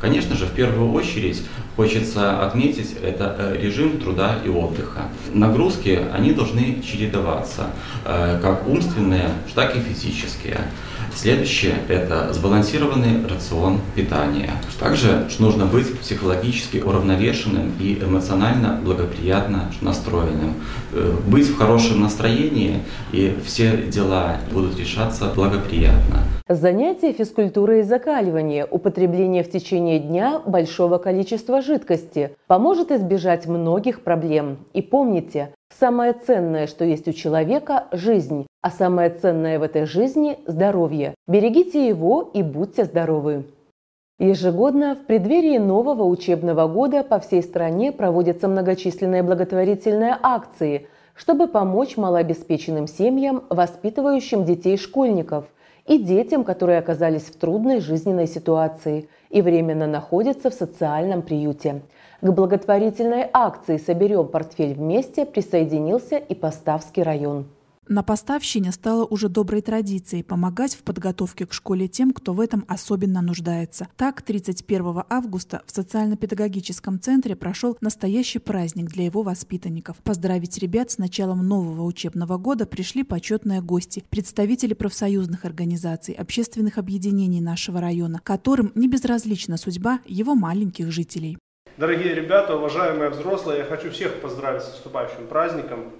Конечно 0.00 0.36
же, 0.36 0.46
в 0.46 0.52
первую 0.52 0.92
очередь 0.92 1.42
хочется 1.74 2.44
отметить 2.46 2.94
это 3.02 3.34
э, 3.36 3.56
режим 3.60 3.98
труда 3.98 4.38
и 4.44 4.48
отдыха. 4.48 5.08
Нагрузки, 5.32 6.00
они 6.12 6.32
должны 6.32 6.80
чередоваться, 6.80 7.70
э, 8.04 8.38
как 8.40 8.68
умственные, 8.68 9.30
так 9.56 9.74
и 9.74 9.80
физические. 9.80 10.60
Следующее– 11.14 11.74
это 11.88 12.32
сбалансированный 12.32 13.26
рацион 13.28 13.80
питания. 13.94 14.50
Также 14.80 15.28
нужно 15.38 15.66
быть 15.66 15.98
психологически 16.00 16.78
уравновешенным 16.78 17.72
и 17.78 17.98
эмоционально 18.02 18.80
благоприятно 18.82 19.70
настроенным. 19.80 20.54
Э, 20.92 21.14
быть 21.26 21.46
в 21.46 21.56
хорошем 21.56 22.00
настроении, 22.00 22.80
и 23.12 23.36
все 23.44 23.76
дела 23.76 24.38
будут 24.50 24.78
решаться 24.78 25.30
благоприятно. 25.34 26.24
Занятия 26.48 27.12
физкультурой 27.12 27.80
и 27.80 27.82
закаливание, 27.82 28.66
употребление 28.68 29.44
в 29.44 29.50
течение 29.50 30.00
дня 30.00 30.40
большого 30.44 30.98
количества 30.98 31.62
жидкости 31.62 32.36
поможет 32.46 32.90
избежать 32.90 33.46
многих 33.46 34.02
проблем. 34.02 34.58
И 34.74 34.82
помните, 34.82 35.54
самое 35.78 36.12
ценное, 36.12 36.66
что 36.66 36.84
есть 36.84 37.08
у 37.08 37.12
человека– 37.12 37.86
жизнь, 37.92 38.46
а 38.60 38.70
самое 38.70 39.10
ценное 39.10 39.58
в 39.58 39.62
этой 39.62 39.84
жизни– 39.84 40.38
здоровье. 40.46 41.14
Берегите 41.26 41.86
его 41.86 42.30
и 42.34 42.42
будьте 42.42 42.84
здоровы. 42.84 43.44
Ежегодно 44.18 44.94
в 44.94 45.06
преддверии 45.06 45.58
нового 45.58 46.04
учебного 46.04 46.68
года 46.68 47.02
по 47.02 47.18
всей 47.18 47.42
стране 47.42 47.92
проводятся 47.92 48.48
многочисленные 48.48 49.22
благотворительные 49.22 50.16
акции, 50.22 50.88
чтобы 51.14 51.48
помочь 51.48 51.96
малообеспеченным 51.96 52.86
семьям, 52.86 53.44
воспитывающим 53.50 54.44
детей-школьников– 54.44 55.46
и 55.86 55.98
детям, 55.98 56.44
которые 56.44 56.78
оказались 56.78 57.22
в 57.22 57.36
трудной 57.36 57.80
жизненной 57.80 58.26
ситуации 58.26 59.08
и 59.30 59.42
временно 59.42 59.86
находятся 59.86 60.50
в 60.50 60.54
социальном 60.54 61.22
приюте. 61.22 61.82
К 62.22 62.30
благотворительной 62.30 63.28
акции 63.32 63.78
«Соберем 63.78 64.28
портфель 64.28 64.74
вместе» 64.74 65.26
присоединился 65.26 66.18
и 66.18 66.36
Поставский 66.36 67.02
район. 67.02 67.46
На 67.88 68.04
поставщине 68.04 68.70
стало 68.70 69.04
уже 69.04 69.28
доброй 69.28 69.60
традицией 69.60 70.22
помогать 70.22 70.76
в 70.76 70.84
подготовке 70.84 71.46
к 71.46 71.52
школе 71.52 71.88
тем, 71.88 72.12
кто 72.12 72.32
в 72.32 72.38
этом 72.38 72.64
особенно 72.68 73.22
нуждается. 73.22 73.88
Так, 73.96 74.22
31 74.22 75.02
августа 75.10 75.62
в 75.66 75.72
социально-педагогическом 75.72 77.00
центре 77.00 77.34
прошел 77.34 77.76
настоящий 77.80 78.38
праздник 78.38 78.88
для 78.92 79.06
его 79.06 79.22
воспитанников. 79.22 79.96
Поздравить 80.04 80.58
ребят 80.58 80.92
с 80.92 80.98
началом 80.98 81.44
нового 81.48 81.82
учебного 81.82 82.38
года 82.38 82.66
пришли 82.66 83.02
почетные 83.02 83.62
гости, 83.62 84.04
представители 84.10 84.74
профсоюзных 84.74 85.44
организаций, 85.44 86.14
общественных 86.14 86.78
объединений 86.78 87.40
нашего 87.40 87.80
района, 87.80 88.20
которым 88.22 88.70
не 88.76 88.86
безразлична 88.86 89.56
судьба 89.56 89.98
его 90.06 90.36
маленьких 90.36 90.92
жителей. 90.92 91.36
Дорогие 91.82 92.14
ребята, 92.14 92.54
уважаемые 92.54 93.10
взрослые, 93.10 93.58
я 93.58 93.64
хочу 93.64 93.90
всех 93.90 94.20
поздравить 94.20 94.62
с 94.62 94.68
наступающим 94.68 95.26
праздником. 95.26 95.90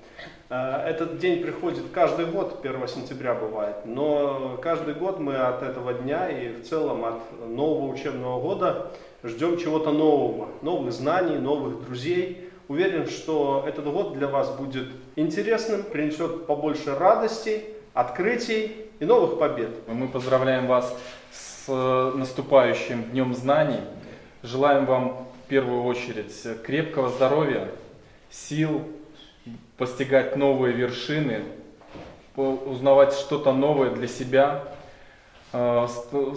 Э, 0.48 0.76
этот 0.86 1.18
день 1.18 1.42
приходит 1.42 1.82
каждый 1.92 2.26
год, 2.26 2.60
1 2.62 2.86
сентября 2.86 3.34
бывает, 3.34 3.78
но 3.84 4.60
каждый 4.62 4.94
год 4.94 5.18
мы 5.18 5.34
от 5.34 5.64
этого 5.64 5.92
дня 5.92 6.28
и 6.28 6.52
в 6.52 6.68
целом 6.68 7.04
от 7.04 7.48
нового 7.48 7.92
учебного 7.92 8.40
года 8.40 8.92
ждем 9.24 9.58
чего-то 9.58 9.90
нового, 9.90 10.50
новых 10.62 10.92
знаний, 10.92 11.38
новых 11.38 11.84
друзей. 11.84 12.48
Уверен, 12.68 13.08
что 13.08 13.64
этот 13.66 13.84
год 13.86 14.12
для 14.12 14.28
вас 14.28 14.54
будет 14.54 14.86
интересным, 15.16 15.82
принесет 15.82 16.46
побольше 16.46 16.94
радостей, 16.94 17.74
открытий 17.92 18.86
и 19.00 19.04
новых 19.04 19.36
побед. 19.36 19.70
Мы 19.88 20.06
поздравляем 20.06 20.68
вас 20.68 20.96
с 21.32 21.68
наступающим 22.14 23.02
Днем 23.10 23.34
Знаний. 23.34 23.80
Желаем 24.44 24.86
вам 24.86 25.31
в 25.44 25.48
первую 25.48 25.84
очередь 25.84 26.34
крепкого 26.64 27.10
здоровья, 27.10 27.68
сил, 28.30 28.82
постигать 29.76 30.36
новые 30.36 30.74
вершины, 30.74 31.42
узнавать 32.36 33.12
что-то 33.12 33.52
новое 33.52 33.90
для 33.90 34.08
себя, 34.08 34.64
э, 35.52 35.86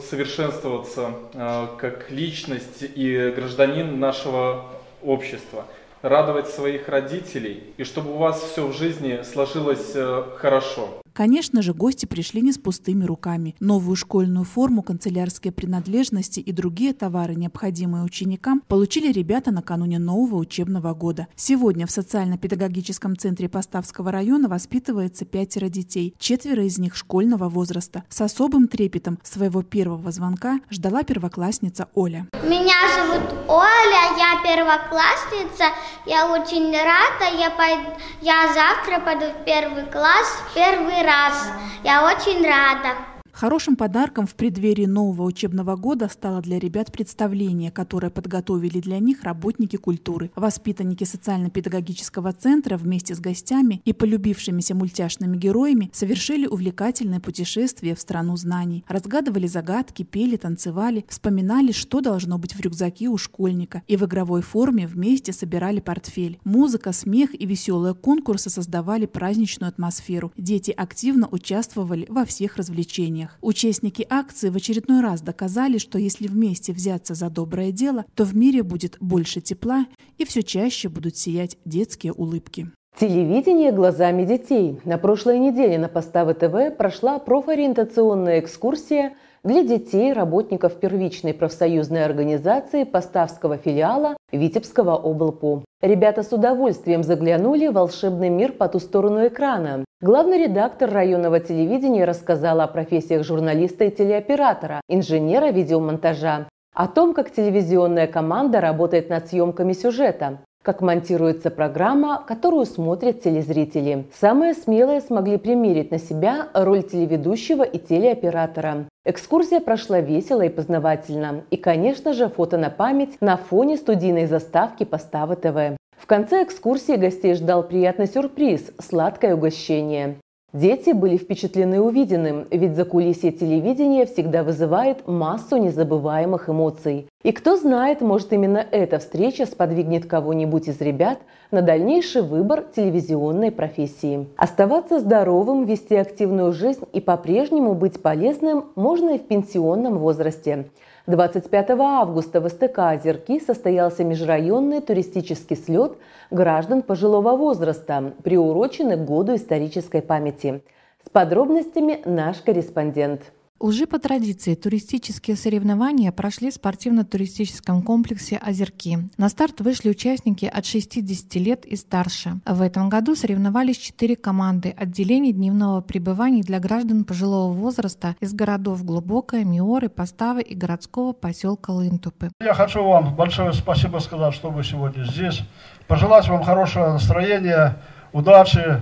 совершенствоваться 0.10 1.12
э, 1.34 1.68
как 1.78 2.12
личность 2.12 2.82
и 2.82 3.34
гражданин 3.36 4.00
нашего 4.00 4.66
общества, 5.02 5.66
радовать 6.02 6.50
своих 6.50 6.90
родителей, 6.90 7.74
и 7.78 7.84
чтобы 7.84 8.14
у 8.14 8.18
вас 8.18 8.42
все 8.42 8.68
в 8.68 8.74
жизни 8.74 9.22
сложилось 9.24 9.92
э, 9.96 10.24
хорошо. 10.38 11.02
Конечно 11.16 11.62
же, 11.62 11.74
гости 11.74 12.06
пришли 12.06 12.42
не 12.42 12.52
с 12.52 12.58
пустыми 12.58 13.06
руками. 13.06 13.56
Новую 13.62 13.96
школьную 13.96 14.44
форму, 14.44 14.84
канцелярские 14.84 15.54
принадлежности 15.54 16.42
и 16.42 16.52
другие 16.52 16.92
товары, 16.92 17.36
необходимые 17.36 18.04
ученикам, 18.04 18.62
получили 18.68 19.14
ребята 19.14 19.52
накануне 19.52 19.98
нового 19.98 20.36
учебного 20.36 20.94
года. 20.94 21.28
Сегодня 21.38 21.88
в 21.88 21.92
социально-педагогическом 21.92 23.18
центре 23.18 23.48
Поставского 23.48 24.12
района 24.12 24.50
воспитывается 24.50 25.24
пятеро 25.24 25.70
детей, 25.70 26.14
четверо 26.20 26.66
из 26.66 26.80
них 26.80 26.98
школьного 26.98 27.48
возраста. 27.48 28.04
С 28.10 28.20
особым 28.20 28.68
трепетом 28.68 29.18
своего 29.24 29.64
первого 29.64 30.12
звонка 30.12 30.60
ждала 30.70 31.04
первоклассница 31.04 31.88
Оля. 31.94 32.28
Меня 32.44 32.76
зовут 32.94 33.34
Оля, 33.48 34.18
я 34.18 34.42
первоклассница, 34.44 35.66
я 36.06 36.30
очень 36.30 36.72
рада, 36.72 37.38
я, 37.40 37.52
пойду, 37.52 37.90
я 38.22 38.54
завтра 38.54 39.00
пойду 39.00 39.26
в 39.32 39.46
первый 39.46 39.86
класс, 39.86 40.44
первый 40.54 41.05
раз. 41.06 41.50
Я 41.84 42.04
очень 42.04 42.44
рада. 42.46 43.15
Хорошим 43.36 43.76
подарком 43.76 44.26
в 44.28 44.34
преддверии 44.34 44.86
нового 44.86 45.24
учебного 45.24 45.76
года 45.76 46.08
стало 46.08 46.42
для 46.42 46.58
ребят 46.58 46.94
представление, 46.94 47.70
которое 47.70 48.10
подготовили 48.10 48.80
для 48.80 49.00
них 49.00 49.24
работники 49.24 49.76
культуры. 49.76 50.32
Воспитанники 50.38 51.04
социально-педагогического 51.04 52.32
центра 52.32 52.78
вместе 52.78 53.14
с 53.14 53.20
гостями 53.20 53.82
и 53.84 53.92
полюбившимися 53.92 54.74
мультяшными 54.74 55.36
героями 55.36 55.90
совершили 55.92 56.48
увлекательное 56.48 57.20
путешествие 57.20 57.94
в 57.94 58.00
страну 58.00 58.38
знаний. 58.38 58.86
Разгадывали 58.88 59.48
загадки, 59.48 60.04
пели, 60.04 60.38
танцевали, 60.38 61.04
вспоминали, 61.10 61.74
что 61.74 62.00
должно 62.00 62.38
быть 62.38 62.56
в 62.56 62.62
рюкзаке 62.62 63.10
у 63.10 63.18
школьника. 63.18 63.84
И 63.88 63.98
в 63.98 64.06
игровой 64.06 64.44
форме 64.44 64.88
вместе 64.88 65.34
собирали 65.34 65.82
портфель. 65.82 66.40
Музыка, 66.46 66.94
смех 66.94 67.38
и 67.38 67.46
веселые 67.46 67.96
конкурсы 67.96 68.50
создавали 68.50 69.06
праздничную 69.06 69.68
атмосферу. 69.68 70.32
Дети 70.38 70.72
активно 70.72 71.28
участвовали 71.28 72.06
во 72.08 72.24
всех 72.24 72.56
развлечениях. 72.56 73.25
Участники 73.42 74.06
акции 74.10 74.50
в 74.50 74.56
очередной 74.56 75.02
раз 75.02 75.22
доказали, 75.22 75.78
что 75.78 75.98
если 75.98 76.28
вместе 76.28 76.74
взяться 76.74 77.14
за 77.14 77.30
доброе 77.30 77.72
дело, 77.72 78.06
то 78.16 78.24
в 78.24 78.36
мире 78.36 78.64
будет 78.64 78.98
больше 79.00 79.42
тепла 79.42 79.86
и 80.18 80.26
все 80.26 80.44
чаще 80.44 80.90
будут 80.90 81.18
сиять 81.18 81.58
детские 81.66 82.14
улыбки. 82.14 82.70
Телевидение 82.98 83.74
глазами 83.74 84.24
детей. 84.24 84.80
На 84.86 84.98
прошлой 84.98 85.38
неделе 85.38 85.78
на 85.78 85.90
Поставы 85.90 86.34
ТВ 86.34 86.78
прошла 86.78 87.20
профориентационная 87.20 88.40
экскурсия 88.40 89.16
для 89.46 89.64
детей, 89.64 90.12
работников 90.12 90.74
первичной 90.80 91.36
профсоюзной 91.36 92.04
организации 92.04 92.84
Поставского 92.84 93.58
филиала 93.58 94.18
Витебского 94.32 94.96
облпу. 94.96 95.64
Ребята 95.82 96.24
с 96.24 96.34
удовольствием 96.34 97.04
заглянули 97.04 97.68
в 97.68 97.74
волшебный 97.74 98.30
мир 98.30 98.54
по 98.54 98.68
ту 98.68 98.80
сторону 98.80 99.28
экрана. 99.28 99.86
Главный 100.02 100.44
редактор 100.44 100.90
районного 100.90 101.40
телевидения 101.40 102.06
рассказала 102.06 102.64
о 102.64 102.68
профессиях 102.68 103.24
журналиста 103.24 103.86
и 103.86 103.92
телеоператора, 103.92 104.82
инженера 104.90 105.52
видеомонтажа, 105.52 106.50
о 106.74 106.88
том, 106.88 107.14
как 107.14 107.32
телевизионная 107.32 108.08
команда 108.08 108.62
работает 108.62 109.10
над 109.10 109.28
съемками 109.30 109.74
сюжета, 109.74 110.40
как 110.66 110.82
монтируется 110.82 111.52
программа, 111.52 112.24
которую 112.28 112.66
смотрят 112.66 113.22
телезрители. 113.22 114.08
Самые 114.20 114.56
смелые 114.56 115.00
смогли 115.00 115.38
примерить 115.38 115.92
на 115.92 116.00
себя 116.00 116.48
роль 116.56 116.82
телеведущего 116.82 117.62
и 117.62 117.78
телеоператора. 117.78 118.88
Экскурсия 119.06 119.60
прошла 119.60 120.00
весело 120.00 120.42
и 120.42 120.50
познавательно. 120.50 121.44
И, 121.52 121.58
конечно 121.58 122.14
же, 122.14 122.28
фото 122.30 122.58
на 122.58 122.72
память 122.72 123.16
на 123.22 123.38
фоне 123.38 123.78
студийной 123.78 124.26
заставки 124.26 124.84
Поставы 124.84 125.36
ТВ. 125.36 125.78
В 125.96 126.08
конце 126.08 126.44
экскурсии 126.44 126.96
гостей 126.96 127.36
ждал 127.36 127.62
приятный 127.62 128.08
сюрприз– 128.08 128.72
сладкое 128.80 129.36
угощение. 129.36 130.18
Дети 130.56 130.92
были 130.92 131.18
впечатлены 131.18 131.82
увиденным, 131.82 132.48
ведь 132.50 132.78
закулисье 132.78 133.34
телевидения 133.34 134.06
всегда 134.06 134.42
вызывает 134.42 135.06
массу 135.06 135.58
незабываемых 135.58 136.48
эмоций. 136.50 137.10
И 137.24 137.34
кто 137.34 137.58
знает, 137.58 138.00
может 138.00 138.32
именно 138.32 138.66
эта 138.72 139.00
встреча 139.00 139.46
сподвигнет 139.48 140.06
кого-нибудь 140.06 140.70
из 140.70 140.80
ребят 140.80 141.20
на 141.52 141.62
дальнейший 141.62 142.22
выбор 142.22 142.64
телевизионной 142.74 143.52
профессии. 143.52 144.30
Оставаться 144.38 145.00
здоровым, 145.00 145.66
вести 145.66 145.96
активную 145.96 146.54
жизнь 146.54 146.86
и 146.94 147.02
по-прежнему 147.02 147.74
быть 147.74 148.02
полезным 148.02 148.68
можно 148.76 149.16
и 149.16 149.18
в 149.18 149.28
пенсионном 149.28 149.98
возрасте. 149.98 150.70
25 151.08 151.70
августа 151.80 152.42
в 152.42 152.50
СТК 152.50 152.80
«Озерки» 152.80 153.40
состоялся 153.40 154.04
межрайонный 154.04 154.82
туристический 154.82 155.56
слет 155.56 155.98
граждан 156.32 156.82
пожилого 156.82 157.38
возраста, 157.38 158.14
приуроченный 158.24 158.96
к 158.96 159.06
году 159.06 159.36
исторической 159.36 160.02
памяти. 160.02 160.64
С 161.06 161.10
подробностями 161.12 162.02
наш 162.06 162.38
корреспондент. 162.38 163.22
Уже 163.58 163.88
по 163.88 164.00
традиции 164.00 164.54
туристические 164.54 165.38
соревнования 165.38 166.12
прошли 166.12 166.52
в 166.52 166.54
спортивно-туристическом 166.54 167.84
комплексе 167.84 168.38
«Озерки». 168.38 169.00
На 169.18 169.30
старт 169.30 169.62
вышли 169.62 169.90
участники 169.90 170.46
от 170.46 170.66
60 170.66 171.36
лет 171.36 171.66
и 171.66 171.78
старше. 171.78 172.42
В 172.46 172.62
этом 172.62 172.90
году 172.90 173.16
соревновались 173.16 173.78
четыре 173.78 174.18
команды 174.18 174.76
отделений 174.78 175.32
дневного 175.32 175.80
пребывания 175.80 176.42
для 176.42 176.60
граждан 176.60 177.06
пожилого 177.06 177.54
возраста 177.54 178.18
из 178.20 178.34
городов 178.34 178.84
Глубокое, 178.84 179.46
Миоры, 179.46 179.88
Поставы 179.88 180.42
и 180.42 180.54
городского 180.54 181.14
поселка 181.14 181.72
Лынтупы. 181.72 182.32
Я 182.42 182.54
хочу 182.54 182.84
вам 182.84 183.16
большое 183.16 183.54
спасибо 183.54 184.00
сказать, 184.00 184.34
что 184.34 184.50
вы 184.50 184.66
сегодня 184.66 185.06
здесь. 185.06 185.42
Пожелать 185.88 186.28
вам 186.28 186.44
хорошего 186.44 186.92
настроения, 186.92 187.78
удачи, 188.12 188.82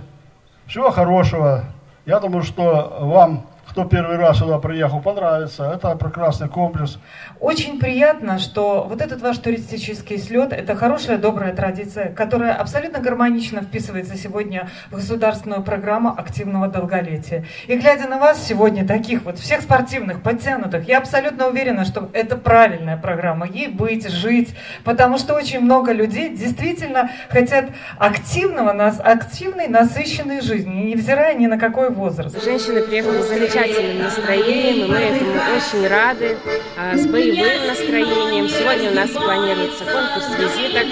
всего 0.65 0.89
хорошего. 0.89 1.65
Я 2.07 2.19
думаю, 2.19 2.41
что 2.41 2.97
вам 3.01 3.52
кто 3.73 3.85
первый 3.85 4.17
раз 4.17 4.37
сюда 4.37 4.59
приехал, 4.59 5.01
понравится. 5.01 5.63
Это 5.63 5.95
прекрасный 5.95 6.47
комплекс. 6.47 6.99
Очень 7.39 7.79
приятно, 7.79 8.37
что 8.37 8.85
вот 8.87 9.01
этот 9.01 9.21
ваш 9.21 9.39
туристический 9.39 10.19
слет– 10.19 10.51
это 10.53 10.75
хорошая, 10.75 11.17
добрая 11.17 11.55
традиция, 11.55 12.13
которая 12.13 12.53
абсолютно 12.53 12.99
гармонично 12.99 13.63
вписывается 13.63 14.15
сегодня 14.15 14.69
в 14.91 14.97
государственную 14.97 15.63
программу 15.63 16.09
активного 16.15 16.67
долголетия. 16.67 17.45
И 17.65 17.75
глядя 17.75 18.07
на 18.07 18.19
вас 18.19 18.45
сегодня, 18.45 18.85
таких 18.85 19.23
вот 19.23 19.39
всех 19.39 19.61
спортивных, 19.61 20.21
подтянутых, 20.21 20.87
я 20.87 20.99
абсолютно 20.99 21.47
уверена, 21.47 21.83
что 21.83 22.11
это 22.13 22.37
правильная 22.37 22.97
программа, 22.97 23.47
ей 23.47 23.69
быть, 23.69 24.07
жить, 24.07 24.53
потому 24.83 25.17
что 25.17 25.33
очень 25.33 25.61
много 25.61 25.93
людей 25.93 26.29
действительно 26.29 27.09
хотят 27.27 27.65
активного, 27.97 28.69
активной, 28.69 29.67
насыщенной 29.67 30.41
жизни, 30.41 30.91
невзирая 30.91 31.33
ни 31.33 31.47
на 31.47 31.57
какой 31.57 31.89
возраст. 31.89 32.43
Женщины 32.43 32.83
приехали 32.83 33.19
замечательно 33.23 33.62
замечательным 33.63 34.03
настроением, 34.03 34.85
и 34.85 34.89
мы 34.89 34.97
этому 34.97 35.31
очень 35.31 35.87
рады, 35.87 36.37
а, 36.77 36.95
с 36.95 37.05
боевым 37.07 37.67
настроением. 37.67 38.49
Сегодня 38.49 38.91
у 38.91 38.93
нас 38.93 39.09
планируется 39.09 39.85
конкурс 39.85 40.27
визиток, 40.37 40.87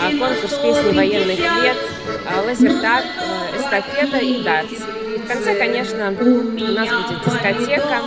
а, 0.00 0.10
конкурс 0.10 0.54
песни 0.54 0.96
военных 0.96 1.38
лет, 1.38 1.76
а, 2.26 2.42
лазертаг, 2.42 3.04
эстафета 3.56 4.18
и 4.18 4.42
дартс. 4.42 5.05
В 5.26 5.28
конце, 5.28 5.56
конечно, 5.56 6.10
у 6.10 6.72
нас 6.72 6.88
будет 6.88 7.24
дискотека, 7.24 8.00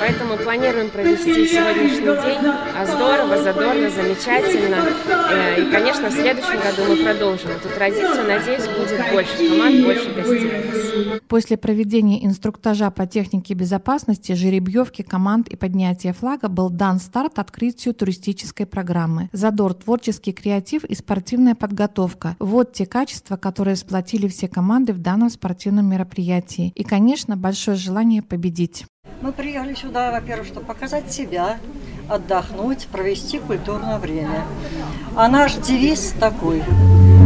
поэтому 0.00 0.38
планируем 0.38 0.88
провести 0.88 1.46
сегодняшний 1.46 2.00
день 2.00 2.40
здорово, 2.86 3.42
задорно, 3.42 3.90
замечательно. 3.90 4.76
Э, 5.30 5.60
и, 5.60 5.70
конечно, 5.70 6.08
в 6.08 6.12
следующем 6.12 6.60
году 6.60 6.88
мы 6.88 7.04
продолжим 7.04 7.50
эту 7.50 7.68
традицию. 7.68 8.26
Надеюсь, 8.26 8.66
будет 8.68 9.12
больше 9.12 9.50
команд, 9.50 9.84
больше 9.84 10.14
гостей. 10.14 11.20
После 11.28 11.58
проведения 11.58 12.24
инструктажа 12.24 12.90
по 12.90 13.06
технике 13.06 13.52
безопасности, 13.52 14.32
жеребьевки 14.32 15.02
команд 15.02 15.48
и 15.48 15.56
поднятия 15.56 16.14
флага 16.14 16.48
был 16.48 16.70
дан 16.70 17.00
старт 17.00 17.38
открытию 17.38 17.92
туристической 17.92 18.64
программы. 18.64 19.28
Задор, 19.32 19.74
творческий 19.74 20.32
креатив 20.32 20.84
и 20.84 20.94
спортивная 20.94 21.54
подготовка– 21.54 22.36
вот 22.38 22.72
те 22.72 22.86
качества, 22.86 23.36
которые 23.36 23.76
сплотили 23.76 24.26
все 24.28 24.48
команды 24.48 24.94
в 24.94 24.98
данном 24.98 25.28
спортивном 25.28 25.86
мероприятии 25.86 26.13
мероприятии. 26.14 26.72
И, 26.74 26.84
конечно, 26.84 27.36
большое 27.36 27.76
желание 27.76 28.22
победить. 28.22 28.84
Мы 29.20 29.32
приехали 29.32 29.74
сюда, 29.74 30.12
во-первых, 30.12 30.46
чтобы 30.46 30.66
показать 30.66 31.12
себя, 31.12 31.56
отдохнуть, 32.08 32.86
провести 32.92 33.38
культурное 33.38 33.98
время. 33.98 34.44
А 35.16 35.28
наш 35.28 35.54
девиз 35.54 36.14
такой. 36.20 36.62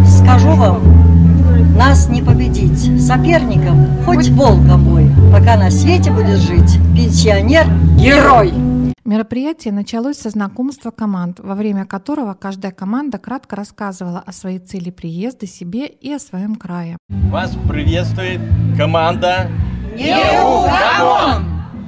Скажу 0.06 0.54
вам, 0.54 1.76
нас 1.76 2.08
не 2.08 2.22
победить. 2.22 3.04
Соперником 3.04 3.86
хоть 4.04 4.28
волка 4.28 4.76
мой, 4.76 5.10
пока 5.32 5.56
на 5.56 5.70
свете 5.70 6.10
будет 6.10 6.38
жить 6.38 6.78
пенсионер-герой. 6.94 8.67
Мероприятие 9.08 9.72
началось 9.72 10.18
со 10.18 10.28
знакомства 10.28 10.90
команд, 10.90 11.40
во 11.40 11.54
время 11.54 11.86
которого 11.86 12.34
каждая 12.34 12.72
команда 12.72 13.16
кратко 13.16 13.56
рассказывала 13.56 14.18
о 14.18 14.32
своей 14.32 14.58
цели 14.58 14.90
приезда, 14.90 15.46
себе 15.46 15.86
и 15.86 16.12
о 16.12 16.18
своем 16.18 16.56
крае. 16.56 16.98
Вас 17.08 17.56
приветствует 17.66 18.38
команда 18.76 19.50
«Неугомон». 19.96 21.42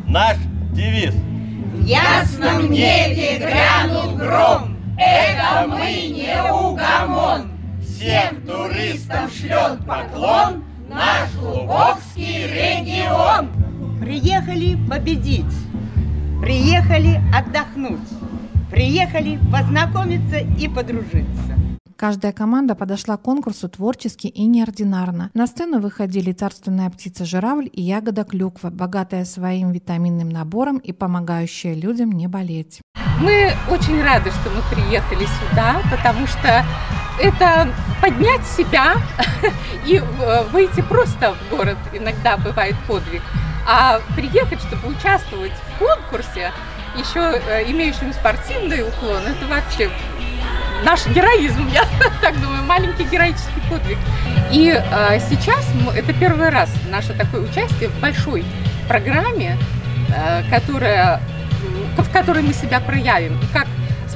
Наш 0.08 0.38
девиз. 0.72 1.12
В 1.12 1.84
ясном 1.84 2.70
небе 2.70 3.36
грянул 3.36 4.16
гром, 4.16 4.78
это 4.96 5.66
мы 5.68 6.08
неугомон. 6.16 7.50
Всем 7.82 8.40
туристам 8.46 9.28
шлет 9.28 9.78
поклон 9.86 10.64
наш 10.88 11.34
Лубокский 11.34 12.46
регион. 12.46 13.50
Приехали 14.00 14.78
победить 14.88 15.44
Приехали 16.40 17.20
отдохнуть. 17.36 18.00
Приехали 18.70 19.38
познакомиться 19.52 20.38
и 20.38 20.68
подружиться. 20.68 21.54
Каждая 21.96 22.32
команда 22.32 22.74
подошла 22.74 23.18
к 23.18 23.22
конкурсу 23.22 23.68
творчески 23.68 24.26
и 24.26 24.46
неординарно. 24.46 25.30
На 25.34 25.46
сцену 25.46 25.80
выходили 25.80 26.32
царственная 26.32 26.88
птица-журавль 26.88 27.68
и 27.70 27.82
ягода 27.82 28.24
клюква, 28.24 28.70
богатая 28.70 29.26
своим 29.26 29.70
витаминным 29.72 30.30
набором 30.30 30.78
и 30.78 30.92
помогающая 30.92 31.74
людям 31.74 32.10
не 32.12 32.26
болеть. 32.26 32.80
Мы 33.20 33.52
очень 33.70 34.02
рады, 34.02 34.30
что 34.30 34.48
мы 34.48 34.62
приехали 34.74 35.26
сюда, 35.26 35.82
потому 35.90 36.26
что 36.26 36.64
это 37.20 37.68
поднять 38.00 38.46
себя 38.46 38.94
и 39.86 39.96
э, 39.96 40.44
выйти 40.52 40.80
просто 40.80 41.34
в 41.34 41.54
город 41.54 41.76
иногда 41.92 42.38
бывает 42.38 42.76
подвиг. 42.88 43.20
А 43.66 44.00
приехать, 44.16 44.60
чтобы 44.60 44.88
участвовать 44.88 45.52
в 45.52 45.78
конкурсе, 45.78 46.52
еще 46.96 47.20
э, 47.20 47.70
имеющим 47.70 48.12
спортивный 48.12 48.82
уклон, 48.82 49.22
это 49.26 49.46
вообще 49.46 49.90
наш 50.84 51.06
героизм, 51.06 51.68
я 51.68 51.84
так 52.20 52.40
думаю, 52.40 52.64
маленький 52.64 53.04
героический 53.04 53.60
подвиг. 53.68 53.98
И 54.50 54.70
э, 54.70 55.20
сейчас 55.28 55.64
это 55.94 56.12
первый 56.12 56.48
раз 56.48 56.70
наше 56.90 57.12
такое 57.14 57.42
участие 57.42 57.88
в 57.88 58.00
большой 58.00 58.44
программе, 58.88 59.56
э, 60.14 60.42
которая, 60.50 61.20
в 61.96 62.10
которой 62.10 62.42
мы 62.42 62.52
себя 62.52 62.80
проявим. 62.80 63.38
как 63.52 63.66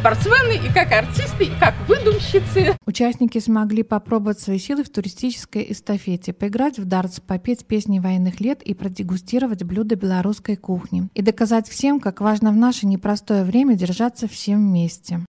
спортсмены, 0.04 0.56
и 0.56 0.70
как 0.70 0.92
артисты, 0.92 1.44
и 1.44 1.52
как 1.58 1.72
выдумщицы. 1.88 2.76
Участники 2.84 3.38
смогли 3.38 3.82
попробовать 3.82 4.38
свои 4.38 4.58
силы 4.58 4.84
в 4.84 4.90
туристической 4.90 5.66
эстафете, 5.70 6.34
поиграть 6.34 6.78
в 6.78 6.84
дартс, 6.84 7.20
попеть 7.20 7.64
песни 7.64 8.00
военных 8.00 8.38
лет 8.38 8.62
и 8.62 8.74
продегустировать 8.74 9.62
блюда 9.62 9.96
белорусской 9.96 10.56
кухни. 10.56 11.08
И 11.14 11.22
доказать 11.22 11.68
всем, 11.68 12.00
как 12.00 12.20
важно 12.20 12.52
в 12.52 12.56
наше 12.56 12.86
непростое 12.86 13.44
время 13.44 13.76
держаться 13.76 14.28
всем 14.28 14.68
вместе. 14.68 15.20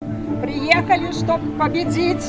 Приехали, 0.42 1.10
чтобы 1.10 1.52
победить, 1.52 2.26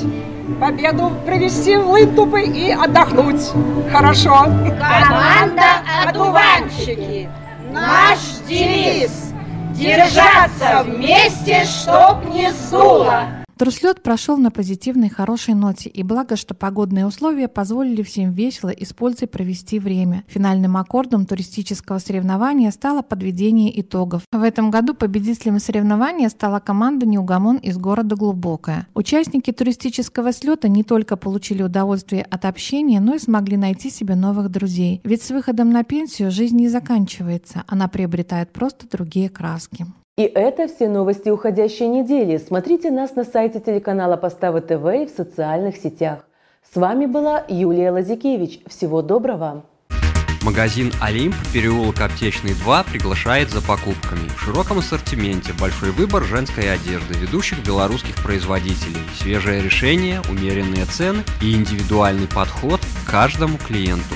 победу 0.61 1.11
привести 1.25 1.75
в 1.75 1.89
Лынтупы 1.89 2.43
и 2.43 2.71
отдохнуть. 2.71 3.41
Хорошо. 3.91 4.45
Команда 4.79 5.83
«Одуванчики». 6.07 7.29
Наш 7.73 8.19
девиз 8.47 9.33
Держаться 9.77 10.83
вместе, 10.83 11.63
чтоб 11.63 12.25
не 12.33 12.51
суло. 12.51 13.36
Труслет 13.57 14.03
прошел 14.03 14.37
на 14.37 14.51
позитивной 14.51 15.09
хорошей 15.09 15.55
ноте, 15.55 15.89
и 15.89 16.03
благо, 16.03 16.35
что 16.35 16.53
погодные 16.53 17.07
условия 17.07 17.47
позволили 17.47 18.03
всем 18.03 18.31
весело 18.31 18.69
и 18.69 18.85
с 18.85 18.93
пользой 18.93 19.27
провести 19.27 19.79
время. 19.79 20.23
Финальным 20.27 20.77
аккордом 20.77 21.25
туристического 21.25 21.97
соревнования 21.97 22.69
стало 22.69 23.01
подведение 23.01 23.81
итогов. 23.81 24.21
В 24.31 24.43
этом 24.43 24.69
году 24.69 24.93
победителем 24.93 25.57
соревнования 25.57 26.29
стала 26.29 26.59
команда 26.59 27.07
«Неугомон» 27.07 27.57
из 27.57 27.79
города 27.79 28.15
Глубокое. 28.15 28.87
Участники 28.93 29.51
туристического 29.51 30.33
слета 30.33 30.67
не 30.67 30.83
только 30.83 31.17
получили 31.17 31.63
удовольствие 31.63 32.27
от 32.29 32.45
общения, 32.45 32.99
но 32.99 33.15
и 33.15 33.19
смогли 33.19 33.57
найти 33.57 33.89
себе 33.89 34.13
новых 34.13 34.51
друзей. 34.51 35.01
Ведь 35.03 35.23
с 35.23 35.31
выходом 35.31 35.71
на 35.71 35.83
пенсию 35.83 36.29
жизнь 36.29 36.57
не 36.57 36.69
заканчивается, 36.69 37.63
она 37.65 37.87
приобретает 37.87 38.53
просто 38.53 38.87
другие 38.87 39.29
краски. 39.29 39.87
И 40.17 40.23
это 40.23 40.67
все 40.67 40.89
новости 40.89 41.29
уходящей 41.29 41.87
недели. 41.87 42.37
Смотрите 42.37 42.89
нас 42.89 43.15
на 43.15 43.23
сайте 43.23 43.59
телеканала 43.59 44.17
Поставы 44.17 44.61
ТВ 44.61 44.71
и 44.71 45.05
в 45.05 45.15
социальных 45.15 45.77
сетях. 45.77 46.25
С 46.73 46.75
вами 46.75 47.05
была 47.05 47.45
Юлия 47.47 47.91
Лазикевич. 47.91 48.61
Всего 48.65 49.03
доброго! 49.03 49.63
Магазин 50.41 50.91
«Олимп», 51.03 51.35
переулок 51.53 52.01
Аптечный 52.01 52.55
2 52.55 52.85
приглашает 52.85 53.51
за 53.51 53.61
покупками. 53.61 54.27
В 54.29 54.41
широком 54.41 54.79
ассортименте 54.79 55.53
большой 55.59 55.91
выбор 55.91 56.23
женской 56.23 56.73
одежды 56.73 57.13
ведущих 57.13 57.63
белорусских 57.63 58.15
производителей, 58.23 59.01
свежее 59.19 59.61
решение, 59.61 60.21
умеренные 60.31 60.85
цены 60.85 61.21
и 61.43 61.53
индивидуальный 61.53 62.27
подход 62.27 62.79
к 62.79 63.11
каждому 63.11 63.59
клиенту. 63.59 64.15